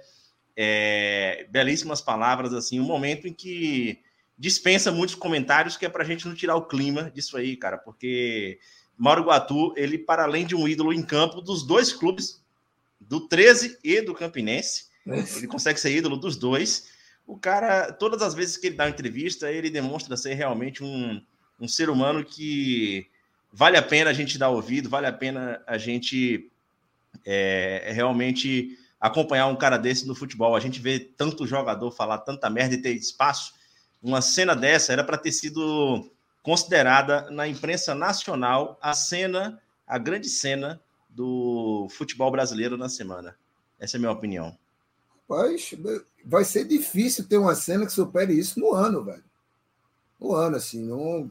[0.56, 4.00] É, belíssimas palavras, assim, um momento em que
[4.38, 7.78] dispensa muitos comentários, que é para a gente não tirar o clima disso aí, cara,
[7.80, 8.60] porque
[8.96, 12.44] Mauro Guatu, ele, para além de um ídolo em campo dos dois clubes,
[13.00, 14.89] do 13 e do Campinense,
[15.38, 16.90] ele consegue ser ídolo dos dois.
[17.26, 21.22] O cara, todas as vezes que ele dá uma entrevista, ele demonstra ser realmente um,
[21.60, 23.08] um ser humano que
[23.52, 26.50] vale a pena a gente dar ouvido, vale a pena a gente
[27.26, 30.56] é, realmente acompanhar um cara desse no futebol.
[30.56, 33.54] A gente vê tanto jogador falar tanta merda e ter espaço.
[34.02, 36.10] Uma cena dessa era para ter sido
[36.42, 40.80] considerada na imprensa nacional a cena, a grande cena
[41.10, 43.36] do futebol brasileiro na semana.
[43.80, 44.58] Essa é a minha opinião.
[45.30, 45.76] Mas
[46.26, 49.24] vai ser difícil ter uma cena que supere isso no ano, velho.
[50.20, 50.84] No ano, assim.
[50.84, 51.30] Não...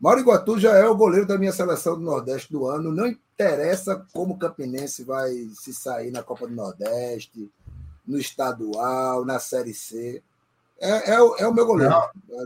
[0.00, 2.92] Mauro Iguatu já é o goleiro da minha seleção do Nordeste do ano.
[2.92, 7.50] Não interessa como o Campinense vai se sair na Copa do Nordeste,
[8.06, 10.22] no estadual, na Série C.
[10.80, 11.94] É, é, o, é o meu goleiro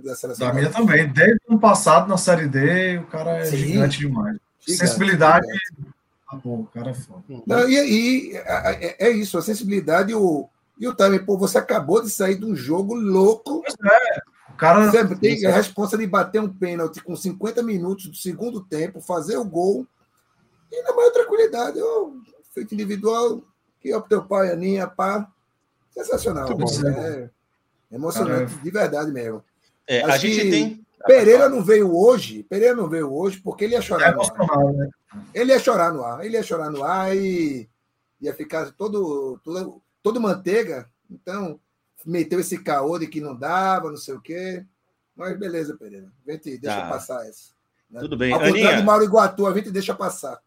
[0.03, 0.47] da seleção.
[0.47, 0.87] Da minha Nordeste.
[0.87, 1.13] também.
[1.13, 3.57] Desde o ano passado, na Série D, o cara é Sim.
[3.57, 4.39] gigante demais.
[4.61, 5.47] Gigante, Sensibilidade.
[5.47, 5.95] gigante.
[6.29, 7.23] Ah, pô, o cara é foda.
[7.47, 11.25] Não, e e é, é isso, a sensibilidade e o, e o timing.
[11.25, 13.63] Pô, você acabou de sair de um jogo louco.
[14.49, 14.91] O cara.
[14.91, 19.37] Você tem a responsa de bater um pênalti com 50 minutos do segundo tempo, fazer
[19.37, 19.87] o gol.
[20.71, 22.11] E na maior tranquilidade, ó,
[22.55, 23.43] feito individual,
[23.81, 25.29] que é o teu pai, Aninha, pá.
[25.91, 26.49] Sensacional.
[26.57, 26.67] Bom.
[26.89, 27.31] É
[27.95, 29.45] emocionante, de verdade mesmo.
[29.87, 30.87] É, a gente tem.
[31.05, 34.73] Pereira não veio hoje, Pereira não veio hoje porque ele ia É chorar no ar.
[34.73, 34.89] né?
[35.35, 37.69] Ele ia chorar no ar, ele ia chorar no ar e
[38.21, 40.91] ia ficar todo, todo, todo manteiga.
[41.11, 41.61] Então,
[42.05, 44.65] meteu esse caô de que não dava, não sei o quê.
[45.15, 46.11] Mas beleza, Pereira.
[46.27, 46.89] A gente deixa Tá.
[46.89, 47.53] passar essa.
[47.91, 48.01] né?
[48.01, 48.33] Tudo bem.
[48.33, 48.81] Ao contrário Aninha.
[48.81, 50.41] do Mauro Iguatu, a gente deixa passar.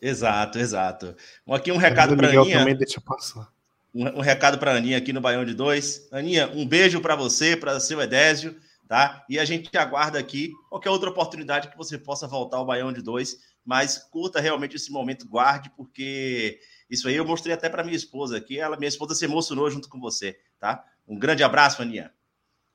[0.00, 1.16] Exato, exato.
[1.48, 2.58] Aqui um recado para Aninha.
[2.58, 3.50] também deixa passar.
[3.94, 6.06] Um, um recado para Aninha aqui no Baião de Dois.
[6.12, 8.54] Aninha, um beijo para você, para seu Edésio,
[8.86, 9.24] tá?
[9.30, 13.00] E a gente aguarda aqui qualquer outra oportunidade que você possa voltar ao Baião de
[13.00, 16.60] Dois, mas curta realmente esse momento, guarde, porque
[16.90, 19.88] isso aí eu mostrei até para minha esposa aqui, ela, minha esposa se emocionou junto
[19.88, 20.84] com você, tá?
[21.06, 22.12] Um grande abraço, Aninha.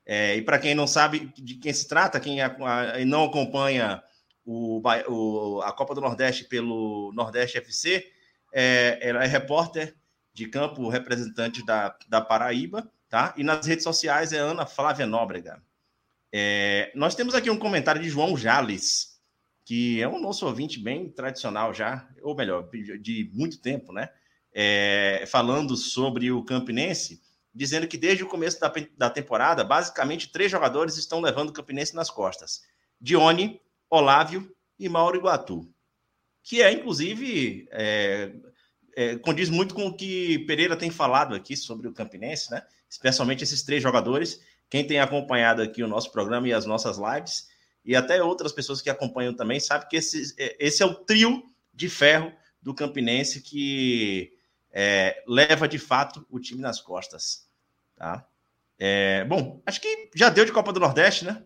[0.06, 4.02] É, e para quem não sabe de quem se trata, quem a- a- não acompanha
[4.44, 8.10] o, o- a Copa do Nordeste pelo Nordeste FC,
[8.52, 9.94] é, ela é repórter
[10.32, 13.34] de campo, representante da, da Paraíba, tá?
[13.36, 15.62] E nas redes sociais é Ana Flávia Nóbrega.
[16.32, 19.09] É, nós temos aqui um comentário de João Jales,
[19.70, 22.68] que é um nosso ouvinte bem tradicional já, ou melhor,
[23.00, 24.10] de muito tempo, né?
[24.52, 27.22] É, falando sobre o Campinense,
[27.54, 31.94] dizendo que desde o começo da, da temporada, basicamente três jogadores estão levando o Campinense
[31.94, 32.62] nas costas:
[33.00, 35.72] Dione, Olávio e Mauro Iguatu.
[36.42, 38.32] Que é, inclusive, é,
[38.96, 42.60] é, condiz muito com o que Pereira tem falado aqui sobre o Campinense, né?
[42.88, 44.40] Especialmente esses três jogadores.
[44.68, 47.49] Quem tem acompanhado aqui o nosso programa e as nossas lives,
[47.84, 51.42] e até outras pessoas que acompanham também, sabe que esse, é, esse é o trio
[51.72, 54.32] de ferro do Campinense que
[54.70, 57.48] é, leva de fato o time nas costas.
[57.96, 58.26] Tá?
[58.78, 61.44] É, bom, acho que já deu de Copa do Nordeste, né?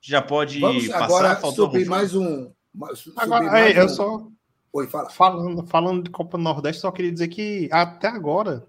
[0.00, 1.04] Já pode Vamos passar.
[1.04, 2.52] agora faltou subir mais um.
[2.94, 4.28] subir Agora, mais é, eu um- só
[4.72, 5.08] Oi, fala.
[5.10, 8.66] falando, falando de Copa do Nordeste, só queria dizer que até agora,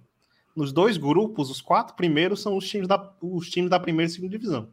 [0.55, 4.13] nos dois grupos, os quatro primeiros são os times da, os times da primeira e
[4.13, 4.71] segunda divisão.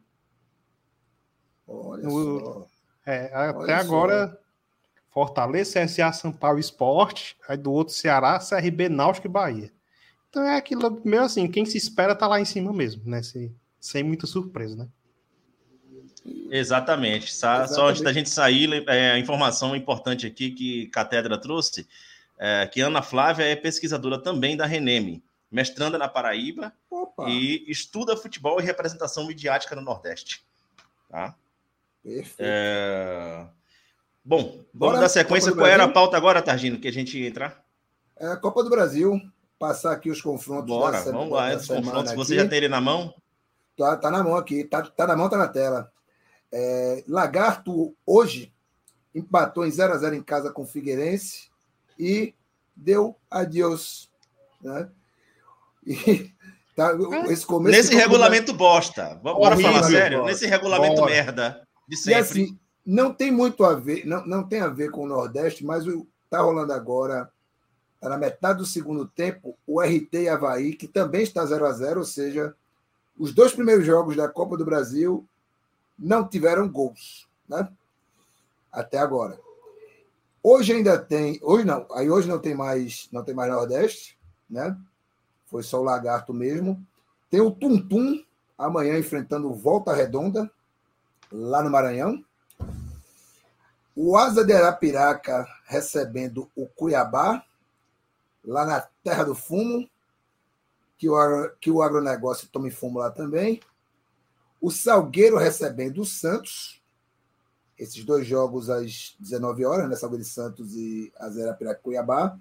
[1.66, 2.66] Olha O- só.
[3.06, 4.40] É, até Olha agora,
[5.10, 9.72] Fortaleza, CSA, São Paulo Esporte, aí do outro Ceará, CRB, Náutico e Bahia.
[10.30, 13.22] Então é aquilo meio assim, quem se espera tá lá em cima mesmo, né?
[13.22, 14.88] Sem, sem muita surpresa, né?
[16.50, 17.32] Exatamente.
[17.32, 21.86] Sa- Só antes da gente sair, é, a informação importante aqui que Catedra trouxe,
[22.38, 28.16] é, que Ana Flávia é pesquisadora também da Reneme, mestranda na Paraíba Opa, e estuda
[28.16, 30.42] futebol e representação midiática no Nordeste.
[31.08, 31.34] Tá?
[32.04, 32.36] Perfeito.
[32.38, 33.46] É,
[34.24, 35.52] Bom, vamos Bora, dar sequência.
[35.52, 37.62] Qual era a pauta agora, Targino, que a gente ia entrar?
[38.16, 39.20] É a Copa do Brasil.
[39.58, 40.66] Passar aqui os confrontos.
[40.66, 42.12] Bora, da vamos lá, os confrontos.
[42.14, 42.42] Você aqui.
[42.42, 43.14] já tem ele na mão?
[43.76, 45.92] Tá, tá na mão aqui, tá, tá na mão, tá na tela.
[46.50, 48.52] É, Lagarto hoje
[49.14, 51.50] empatou em 0x0 em casa com o Figueirense
[51.98, 52.34] e
[52.74, 54.08] deu adiós.
[54.62, 54.88] Né?
[55.86, 56.32] E
[56.74, 56.92] tá,
[57.28, 59.20] esse começo Nesse regulamento bosta.
[59.22, 60.18] Vamos falar sério?
[60.20, 60.30] bora.
[60.30, 61.12] Nesse regulamento Bora.
[61.12, 62.20] merda de E sempre.
[62.20, 65.86] assim, não tem muito a ver, não, não tem a ver com o Nordeste, mas
[65.86, 67.30] o tá rolando agora,
[68.00, 71.72] tá na metade do segundo tempo, o RT e Havaí, que também está 0 a
[71.72, 72.54] 0 ou seja,
[73.16, 75.24] os dois primeiros jogos da Copa do Brasil
[75.96, 77.68] não tiveram gols, né?
[78.72, 79.38] Até agora.
[80.42, 84.18] Hoje ainda tem, hoje não, aí hoje não tem mais, não tem mais Nordeste,
[84.50, 84.76] né?
[85.46, 86.84] Foi só o Lagarto mesmo.
[87.30, 88.22] Tem o Tum Tum
[88.58, 90.50] amanhã enfrentando Volta Redonda
[91.34, 92.24] lá no Maranhão.
[93.96, 97.44] O Asa de Arapiraca recebendo o Cuiabá,
[98.44, 99.88] lá na Terra do Fumo,
[100.96, 103.60] que o, que o agronegócio tome fumo lá também.
[104.60, 106.80] O Salgueiro recebendo o Santos,
[107.76, 109.96] esses dois jogos às 19 horas, né?
[109.96, 112.38] Salgueiro Santos e Asa de Arapiraca Cuiabá.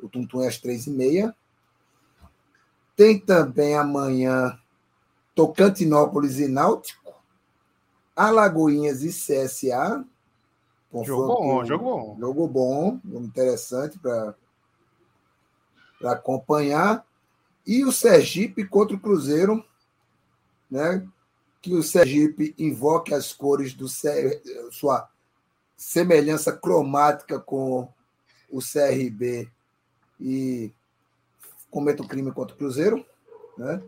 [0.00, 1.34] O Tuntum é às 3h30.
[2.94, 4.58] Tem também amanhã
[5.34, 7.05] Tocantinópolis e Náutico,
[8.16, 10.04] Alagoinhas e CSA.
[11.04, 12.16] Jogo bom, jogo bom.
[12.18, 14.34] Jogo bom, interessante para
[16.04, 17.06] acompanhar.
[17.66, 19.62] E o Sergipe contra o Cruzeiro,
[20.70, 21.06] né?
[21.60, 23.86] Que o Sergipe invoque as cores do
[24.70, 25.08] sua
[25.76, 27.88] semelhança cromática com
[28.50, 29.50] o CRB
[30.18, 30.72] e
[31.70, 33.04] cometa o crime contra o Cruzeiro,
[33.58, 33.82] né?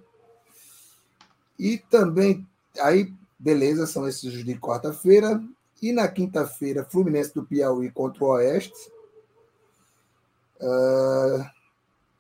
[1.59, 2.47] E também
[2.81, 5.43] aí beleza, são esses de quarta-feira.
[5.81, 8.91] E na quinta-feira, Fluminense do Piauí contra o Oeste.
[10.61, 11.53] Ah,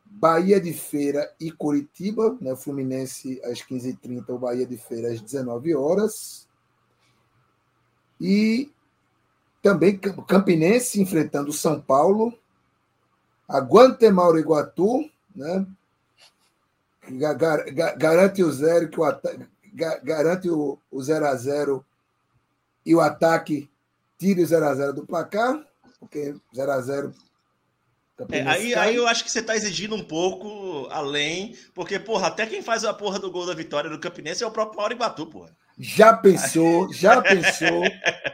[0.06, 2.54] Bahia de Feira e Curitiba, né?
[2.56, 6.48] Fluminense às 15h30, o Bahia de Feira às 19 horas.
[8.20, 8.70] E
[9.62, 12.36] também Cam- Campinense enfrentando o São Paulo.
[13.48, 15.66] A Guantemala Iguatu, né?
[17.10, 21.34] Ga- ga- ga- garante o zero, que o ata- ga- garante o, o 0 a
[21.34, 21.84] 0
[22.84, 23.70] e o ataque
[24.18, 25.64] tira o 0 a 0 do placar,
[26.00, 27.14] porque 0 a 0
[28.30, 32.46] É, aí, aí eu acho que você tá exigindo um pouco além, porque, porra, até
[32.46, 35.26] quem faz a porra do gol da vitória do Campinense é o próprio Mauro Iguatu,
[35.26, 35.56] porra.
[35.78, 37.84] Já pensou, já pensou,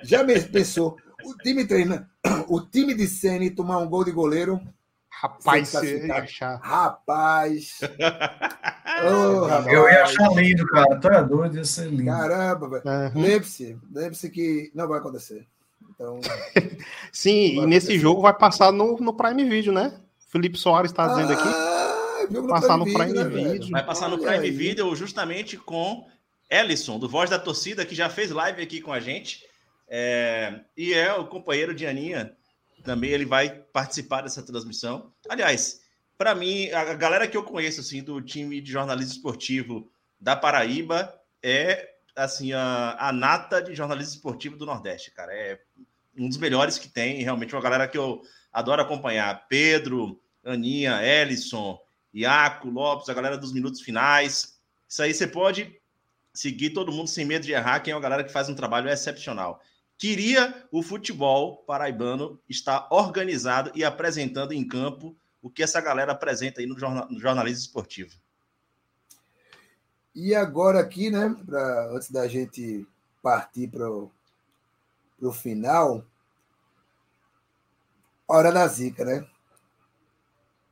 [0.03, 0.97] já pensou.
[1.23, 2.11] O time treina,
[2.49, 4.61] o time de Sene tomar um gol de goleiro.
[5.25, 6.23] Rapaz, você ia classificar.
[6.23, 6.61] achar.
[6.63, 7.81] Rapaz.
[9.05, 9.67] Ô, rapaz.
[9.73, 11.01] Eu ia achar lindo, cara.
[11.01, 12.05] Tu é doido, ia ser lindo.
[12.05, 12.83] Caramba, velho.
[12.87, 13.13] Aham.
[13.15, 15.47] Lembre-se, lembre-se que não vai acontecer.
[15.95, 16.21] Então,
[17.13, 17.99] Sim, Vai e nesse acontecer.
[18.03, 19.95] jogo vai passar no, no Prime Video, né?
[20.29, 21.49] Felipe Soares está dizendo aqui.
[21.49, 23.71] Ah, jogo Passar no Prime Prime Video, né, Video.
[23.71, 24.51] Vai passar no Olha Prime aí.
[24.51, 26.07] Video justamente com
[26.51, 29.43] Ellison, do Voz da Torcida, que já fez live aqui com a gente.
[29.89, 32.33] É, e é o companheiro de Aninha.
[32.85, 35.13] Também ele vai participar dessa transmissão.
[35.29, 35.81] Aliás,
[36.17, 41.13] para mim, a galera que eu conheço assim do time de jornalismo esportivo da Paraíba
[41.43, 45.33] é assim, a, a nata de jornalismo esportivo do Nordeste, cara.
[45.35, 45.59] É
[46.17, 48.23] um dos melhores que tem, realmente uma galera que eu
[48.53, 49.49] adoro acompanhar.
[49.49, 51.81] Pedro, Aninha, Ellison,
[52.15, 54.61] Iaco, Lopes, a galera dos minutos finais.
[54.89, 55.81] Isso aí você pode
[56.33, 58.89] seguir todo mundo sem medo de errar, que é uma galera que faz um trabalho
[58.89, 59.61] excepcional.
[59.97, 66.61] Queria o futebol paraibano estar organizado e apresentando em campo o que essa galera apresenta
[66.61, 68.15] aí no, jornal, no jornalismo esportivo.
[70.15, 72.87] E agora aqui, né, pra, antes da gente
[73.23, 76.05] partir para o final,
[78.27, 79.27] hora da zica, né?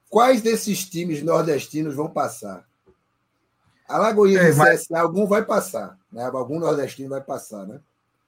[0.08, 2.66] Quais desses times nordestinos vão passar?
[3.88, 4.90] Alagoinha e mas...
[4.90, 6.24] Algum vai passar, né?
[6.24, 7.80] Algum nordestino vai passar, né?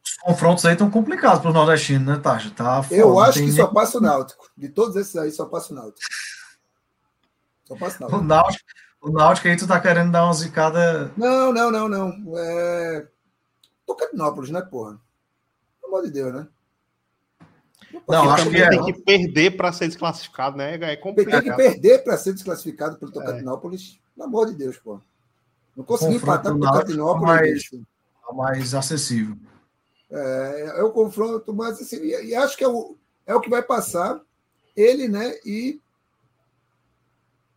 [0.05, 2.50] Os confrontos aí estão complicados para o nordestino, né, Taja?
[2.50, 3.52] Tá foda, Eu acho que nem...
[3.52, 4.50] só passa o Náutico.
[4.57, 6.07] De todos esses aí, só passa o Náutico.
[7.64, 8.18] Só passa o Náutico.
[8.18, 8.64] O Náutico,
[9.00, 11.11] o Náutico aí tu tá querendo dar uma zicada.
[11.16, 12.38] Não, não, não, não.
[12.38, 13.09] É.
[13.86, 15.00] Tocantinópolis, né, porra?
[15.80, 16.48] Pelo amor de Deus, né?
[18.09, 18.68] Não, acho que é.
[18.68, 20.74] tem que perder para ser desclassificado, né?
[20.74, 21.42] É complicado.
[21.42, 23.98] Tem que perder para ser desclassificado pelo Tocantinópolis.
[23.98, 24.14] É.
[24.16, 25.00] Pelo amor de Deus, pô.
[25.76, 27.70] Não consegui empatar com o Tocantinópolis.
[27.70, 29.36] Mais, mais acessível.
[30.11, 32.07] É, é o confronto mais acessível.
[32.07, 32.96] E, e acho que é o,
[33.26, 34.20] é o que vai passar.
[34.76, 35.34] Ele, né?
[35.44, 35.80] E,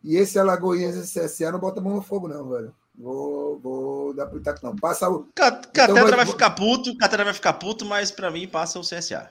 [0.02, 2.74] e esse Alagoinhas e CSA não bota a mão no fogo, não, velho.
[2.98, 4.74] Vou, vou dar pro Itaco, não.
[4.74, 5.28] Passa o.
[5.34, 8.82] Catedra então, vai, vai ficar puto, Catedra vai ficar puto, mas para mim passa o
[8.82, 9.30] CSA.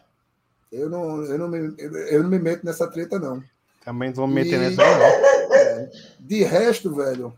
[0.71, 3.43] Eu não, eu, não me, eu não me meto nessa treta, não.
[3.83, 5.27] Também não vou me meter e, nessa, não.
[5.57, 5.89] É,
[6.19, 7.33] de resto, velho,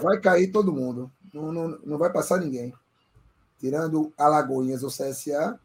[0.00, 1.10] vai cair todo mundo.
[1.32, 2.72] Não, não, não vai passar ninguém.
[3.64, 5.58] Tirando Alagoinhas ou CSA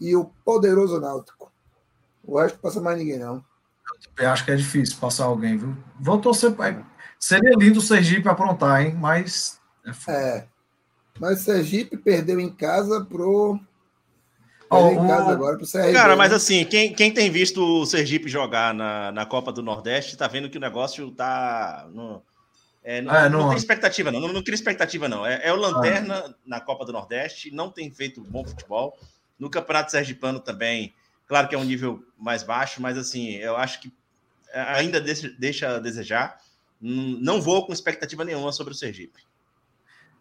[0.00, 1.52] e o poderoso Náutico.
[2.22, 3.44] O resto passa mais ninguém, não.
[4.16, 5.76] Eu acho que é difícil passar alguém, viu?
[5.98, 6.54] Vou torcer.
[7.18, 8.94] Seria lindo o Sergipe aprontar, hein?
[8.94, 9.60] Mas.
[10.06, 10.48] É, é.
[11.18, 13.58] Mas o Sergipe perdeu em casa pro
[14.70, 15.92] Oh, em casa agora pro CRB.
[15.92, 20.16] Cara, mas assim, quem, quem tem visto o Sergipe jogar na, na Copa do Nordeste
[20.16, 21.88] tá vendo que o negócio tá.
[21.92, 22.22] No,
[22.88, 24.18] é, não, é, não, não, tem expectativa, não.
[24.18, 25.26] Não, não cria expectativa, não.
[25.26, 26.34] É, é o Lanterna ah.
[26.46, 28.98] na Copa do Nordeste, não tem feito bom futebol.
[29.38, 30.94] No Campeonato Sergipano também,
[31.26, 33.92] claro que é um nível mais baixo, mas assim, eu acho que
[34.54, 36.40] ainda deixa, deixa a desejar.
[36.80, 39.20] Não vou com expectativa nenhuma sobre o Sergipe.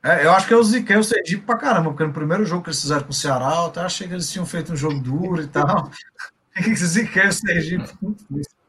[0.04, 2.70] É, eu acho que eu ziquei o Sergipe pra caramba, porque no primeiro jogo que
[2.70, 5.42] eles fizeram com o Ceará, eu até achei que eles tinham feito um jogo duro
[5.42, 5.90] e tal.
[6.76, 7.90] ziquei o Sergipe.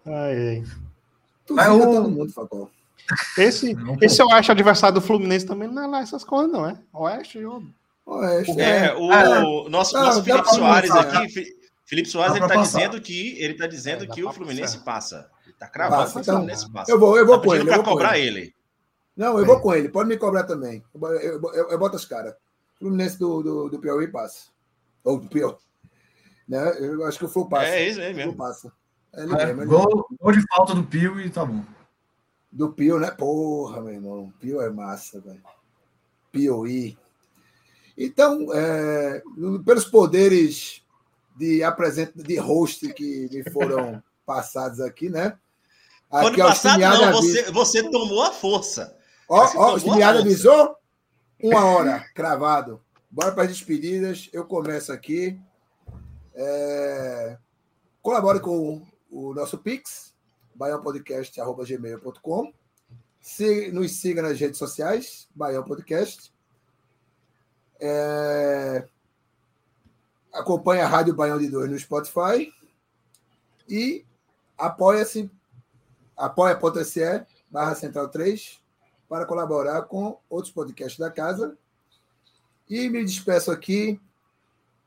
[0.06, 0.64] Ai, ai.
[1.44, 1.78] Tu Mas o...
[1.80, 2.70] todo mundo, Facol.
[3.36, 6.78] Esse, esse eu acho adversário do Fluminense também não é lá essas coisas, não, é?
[6.92, 7.40] Oeste
[8.06, 8.60] Oeste.
[8.60, 8.94] É, é.
[8.94, 9.68] o é.
[9.68, 13.66] nosso, ah, nosso Felipe Soares passar, aqui, Felipe Soares, ele tá dizendo que ele tá
[13.66, 15.30] dizendo é, que o Fluminense passa.
[15.44, 16.90] Ele tá cravando passa, que o então, Fluminense passa.
[16.90, 17.64] Eu vou, eu vou tá ele.
[17.64, 18.54] Pra cobrar ele.
[19.16, 19.88] Não, eu vou com ele.
[19.88, 20.82] Pode me cobrar também.
[20.94, 22.34] Eu, eu, eu, eu boto as caras.
[22.78, 24.46] Fluminense do, do, do Piauí passa.
[25.02, 25.56] Ou do Piauí.
[26.48, 26.76] Né?
[26.78, 27.68] Eu acho que o Flu passa.
[27.68, 28.34] É isso aí mesmo.
[28.36, 28.72] passa.
[29.14, 31.62] É, ele é, mesmo, gol, gol de falta do Pio e tá bom.
[32.50, 33.10] Do Pio, né?
[33.10, 34.32] Porra, meu irmão.
[34.40, 35.42] Pio é massa, velho.
[36.32, 36.96] Piauí.
[37.96, 39.22] Então, é,
[39.64, 40.82] pelos poderes
[41.36, 45.36] de apresento de host que me foram passados aqui, né?
[46.10, 48.96] Aqui, ano passado, não, você, você tomou a força.
[49.28, 50.76] Ó, ó, o avisou?
[51.42, 52.80] Uma hora, cravado.
[53.10, 54.28] Bora para as despedidas.
[54.32, 55.38] Eu começo aqui.
[56.34, 57.36] É...
[58.00, 60.07] Colabore com o nosso Pix,
[60.58, 62.52] baiãopodcast.gmail.com.
[63.20, 66.32] Se, nos siga nas redes sociais, Baião Podcast.
[67.80, 68.86] É...
[70.32, 72.52] Acompanhe a Rádio Baião de Dois no Spotify.
[73.68, 74.04] E
[74.56, 75.30] apoia-se
[76.16, 78.60] apoia.se barra central 3
[79.08, 81.56] para colaborar com outros podcasts da casa.
[82.68, 84.00] E me despeço aqui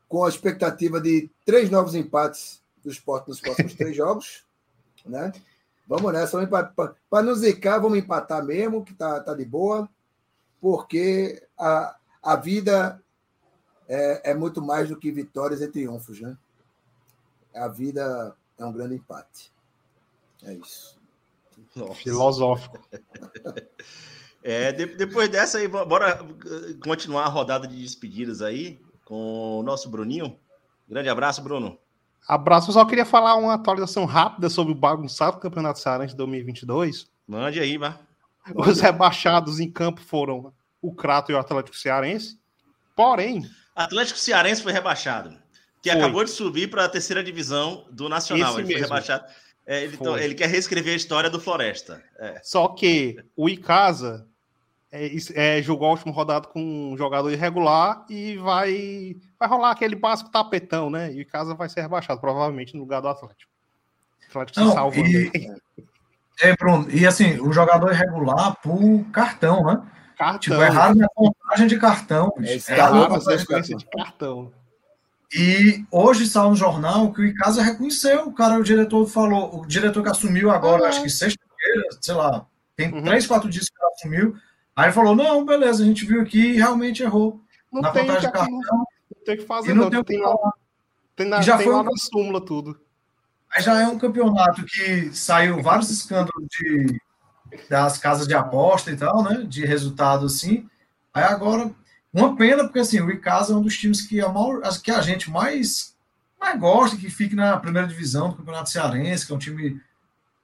[0.08, 4.44] com a expectativa de três novos empates do esporte nos próximos três jogos.
[5.04, 5.32] Né?
[5.92, 6.38] Vamos nessa.
[6.46, 9.86] Para não zicar, vamos empatar mesmo, que tá, tá de boa,
[10.58, 12.98] porque a, a vida
[13.86, 16.18] é, é muito mais do que vitórias e triunfos.
[16.18, 16.34] Né?
[17.54, 19.52] A vida é um grande empate.
[20.42, 20.98] É isso.
[21.76, 21.94] Nossa.
[21.94, 22.78] Filosófico.
[24.44, 26.18] É, de, depois dessa aí, bora
[26.82, 30.36] continuar a rodada de despedidas aí com o nosso Bruninho.
[30.88, 31.78] Grande abraço, Bruno.
[32.26, 32.72] Abraço.
[32.72, 37.06] Só queria falar uma atualização rápida sobre o bagunçado Campeonato Cearense 2022.
[37.26, 37.98] Mande aí, vá.
[38.54, 42.38] Os rebaixados em campo foram o Crato e o Atlético Cearense.
[42.96, 43.48] Porém.
[43.74, 45.30] Atlético Cearense foi rebaixado.
[45.82, 45.98] Que foi.
[45.98, 48.50] acabou de subir para a terceira divisão do Nacional.
[48.50, 48.80] Esse Ele mesmo.
[48.80, 49.24] foi rebaixado.
[49.64, 52.02] É, ele, então, ele, quer reescrever a história do Floresta.
[52.18, 52.40] É.
[52.42, 54.26] Só que o Icasa
[54.92, 55.10] é,
[55.58, 60.30] é, jogou a última rodada com um jogador irregular e vai, vai rolar aquele básico
[60.30, 61.12] tapetão, né?
[61.12, 63.50] E o Casa vai ser rebaixado, provavelmente, no lugar do Atlético.
[64.22, 65.08] O Atlético se Não, salvando.
[65.08, 65.50] e- aí.
[66.40, 69.82] É, Bruno, e assim, o jogador irregular por cartão, né?
[70.16, 70.38] Cartão.
[70.40, 72.32] Tipo, é raro na contagem de cartão.
[72.40, 74.52] É É raro Raro pra a ser sequência de cartão.
[75.34, 79.66] E hoje saiu no jornal que o Icasa reconheceu, o cara, o diretor falou, o
[79.66, 80.88] diretor que assumiu agora, Ah.
[80.90, 83.02] acho que sexta-feira, sei lá, tem Uhum.
[83.02, 84.36] três, quatro dias que ele assumiu.
[84.76, 87.40] Aí ele falou: não, beleza, a gente viu aqui e realmente errou.
[87.72, 88.86] Não na tem, contagem de cartão, não
[89.24, 89.90] tem o que fazer, e não não.
[89.90, 90.52] tem Tem, que lá,
[91.16, 92.80] tem, na, já tem foi lá um- na súmula tudo.
[93.54, 96.98] Aí já é um campeonato que saiu vários escândalos de,
[97.68, 99.44] das casas de aposta e tal, né?
[99.46, 100.66] De resultado assim.
[101.12, 101.70] Aí agora,
[102.12, 105.02] uma pena, porque assim, o Icasa é um dos times que a, maior, que a
[105.02, 105.94] gente mais,
[106.40, 109.80] mais gosta, que fique na primeira divisão do Campeonato Cearense, que é um time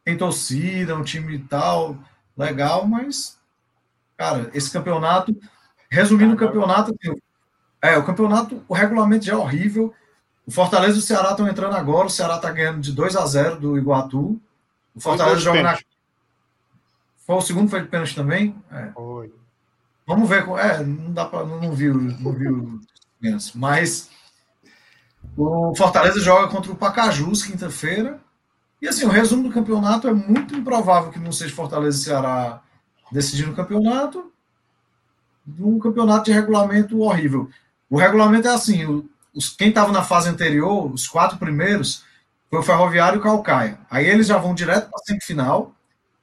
[0.05, 1.97] tem torcida, um time tal,
[2.37, 3.38] legal, mas,
[4.19, 5.35] cara, esse campeonato,
[5.89, 6.93] resumindo o campeonato,
[7.81, 9.95] é, o campeonato, o regulamento já é horrível.
[10.45, 12.09] O Fortaleza e o Ceará estão entrando agora.
[12.09, 14.41] O Ceará está ganhando de 2 a 0 do Iguatu.
[14.95, 15.79] O Fortaleza joga na.
[17.25, 18.57] Foi o segundo, foi de pênalti também.
[18.73, 18.91] É.
[18.93, 19.33] Foi.
[20.07, 20.49] Vamos ver.
[20.59, 21.45] É, não dá para.
[21.45, 21.95] Não, não viu.
[21.95, 22.81] Não viu.
[23.55, 24.11] Mas
[25.37, 28.19] o Fortaleza joga contra o Pacajus quinta-feira.
[28.81, 32.63] E assim, o resumo do campeonato é muito improvável que não seja Fortaleza e Ceará
[33.13, 34.33] decidindo o campeonato.
[35.59, 37.49] Um campeonato de regulamento horrível.
[37.89, 42.05] O regulamento é assim: o- os, quem estava na fase anterior, os quatro primeiros,
[42.51, 43.79] foi o Ferroviário e o Calcaia.
[43.91, 45.73] Aí eles já vão direto para a semifinal.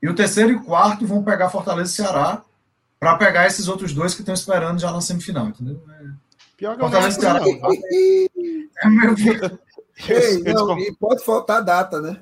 [0.02, 2.44] E o terceiro e o quarto vão pegar Fortaleza e Ceará
[3.00, 5.82] para pegar esses outros dois que estão esperando já na semifinal, entendeu?
[5.90, 6.06] É,
[6.58, 7.40] Pior que eu não Fortaleza e Ceará.
[7.40, 7.48] não.
[8.84, 9.60] é meio-
[10.08, 12.20] Ei, não, e pode faltar data, né?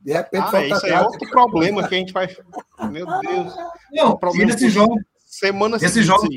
[0.00, 2.26] De repente Ah, falta isso aí é outro problema que a gente vai.
[2.90, 3.54] Meu Deus.
[3.92, 6.28] Não, problema e esses jogos, Semana Esse seguinte jogo-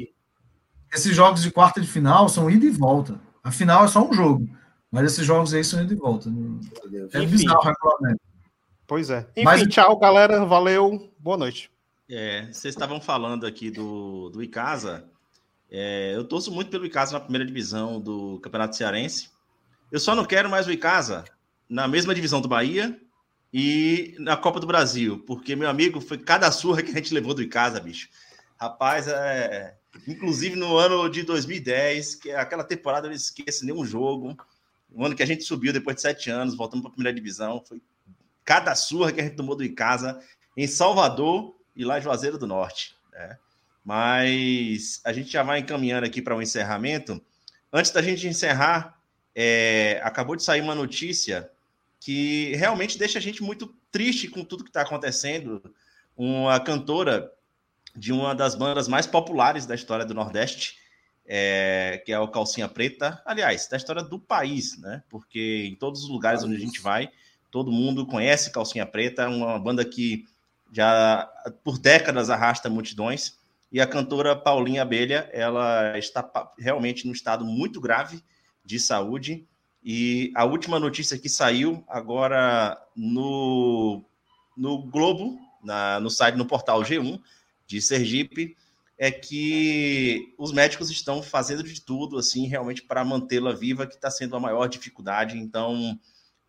[0.93, 3.19] esses jogos de quarta de final são ida e volta.
[3.43, 4.47] A final é só um jogo.
[4.91, 6.29] Mas esses jogos aí são ida e volta.
[6.29, 7.15] Não- Meu Deus.
[7.15, 7.31] É Enfim.
[7.37, 8.21] bizarro o regulamento.
[8.85, 9.19] Pois é.
[9.31, 10.45] Enfim, Mas- tchau, galera.
[10.45, 11.11] Valeu.
[11.17, 11.71] Boa noite.
[12.09, 15.05] É, vocês estavam falando aqui do, do Icasa.
[15.71, 19.29] É, eu torço muito pelo Icasa na primeira divisão do Campeonato Cearense.
[19.91, 21.23] Eu só não quero mais o Icasa
[21.67, 22.95] na mesma divisão do Bahia
[23.53, 27.35] e na Copa do Brasil, porque, meu amigo, foi cada surra que a gente levou
[27.35, 28.09] do Icasa, bicho.
[28.59, 29.77] Rapaz, é...
[30.07, 34.35] inclusive no ano de 2010, que é aquela temporada eu não esqueço nenhum jogo.
[34.91, 37.63] O ano que a gente subiu depois de sete anos, voltamos para a primeira divisão.
[37.63, 37.79] Foi
[38.43, 40.19] cada surra que a gente tomou do Icasa
[40.57, 42.95] em Salvador e lá em Juazeiro do Norte.
[43.11, 43.37] né?
[43.85, 47.21] Mas a gente já vai encaminhando aqui para o encerramento.
[47.71, 48.99] Antes da gente encerrar,
[49.35, 51.51] é, acabou de sair uma notícia
[52.03, 55.73] que realmente deixa a gente muito triste com tudo que está acontecendo.
[56.17, 57.31] Uma cantora
[57.95, 60.75] de uma das bandas mais populares da história do Nordeste,
[61.25, 65.01] é, que é o Calcinha Preta, aliás, da história do país, né?
[65.09, 67.09] Porque em todos os lugares onde a gente vai,
[67.49, 70.25] todo mundo conhece Calcinha Preta, uma banda que
[70.73, 71.31] já
[71.63, 73.37] por décadas arrasta multidões.
[73.71, 78.21] E a cantora Paulinha Abelha, ela está realmente num estado muito grave
[78.65, 79.47] de saúde.
[79.83, 84.03] E a última notícia que saiu agora no,
[84.55, 87.19] no Globo, na- no site, no portal G1
[87.67, 88.55] de Sergipe,
[88.97, 94.09] é que os médicos estão fazendo de tudo, assim, realmente para mantê-la viva, que está
[94.09, 95.37] sendo a maior dificuldade.
[95.37, 95.99] Então,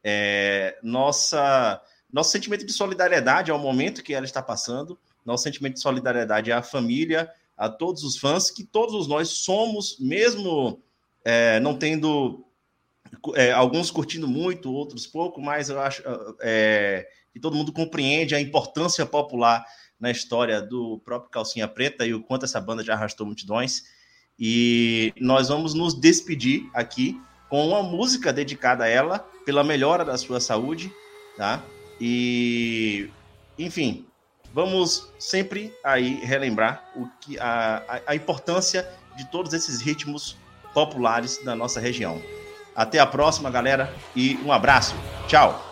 [0.05, 1.81] é, nossa,
[2.13, 6.63] nosso sentimento de solidariedade ao momento que ela está passando, nosso sentimento de solidariedade à
[6.63, 10.81] família, a todos os fãs, que todos nós somos, mesmo
[11.25, 12.45] é, não tendo
[13.35, 16.03] é, alguns curtindo muito, outros pouco, mas eu acho
[16.41, 19.65] é, que todo mundo compreende a importância popular
[19.99, 23.85] na história do próprio Calcinha Preta e o quanto essa banda já arrastou multidões.
[24.39, 30.19] E nós vamos nos despedir aqui com uma música dedicada a ela, pela melhora da
[30.19, 30.93] sua saúde,
[31.37, 31.63] tá?
[32.01, 33.09] E,
[33.59, 34.07] enfim,
[34.53, 40.37] vamos sempre aí relembrar o que a, a, importância de todos esses ritmos
[40.73, 42.21] populares da nossa região.
[42.75, 44.95] Até a próxima, galera, e um abraço.
[45.29, 45.63] Tchau.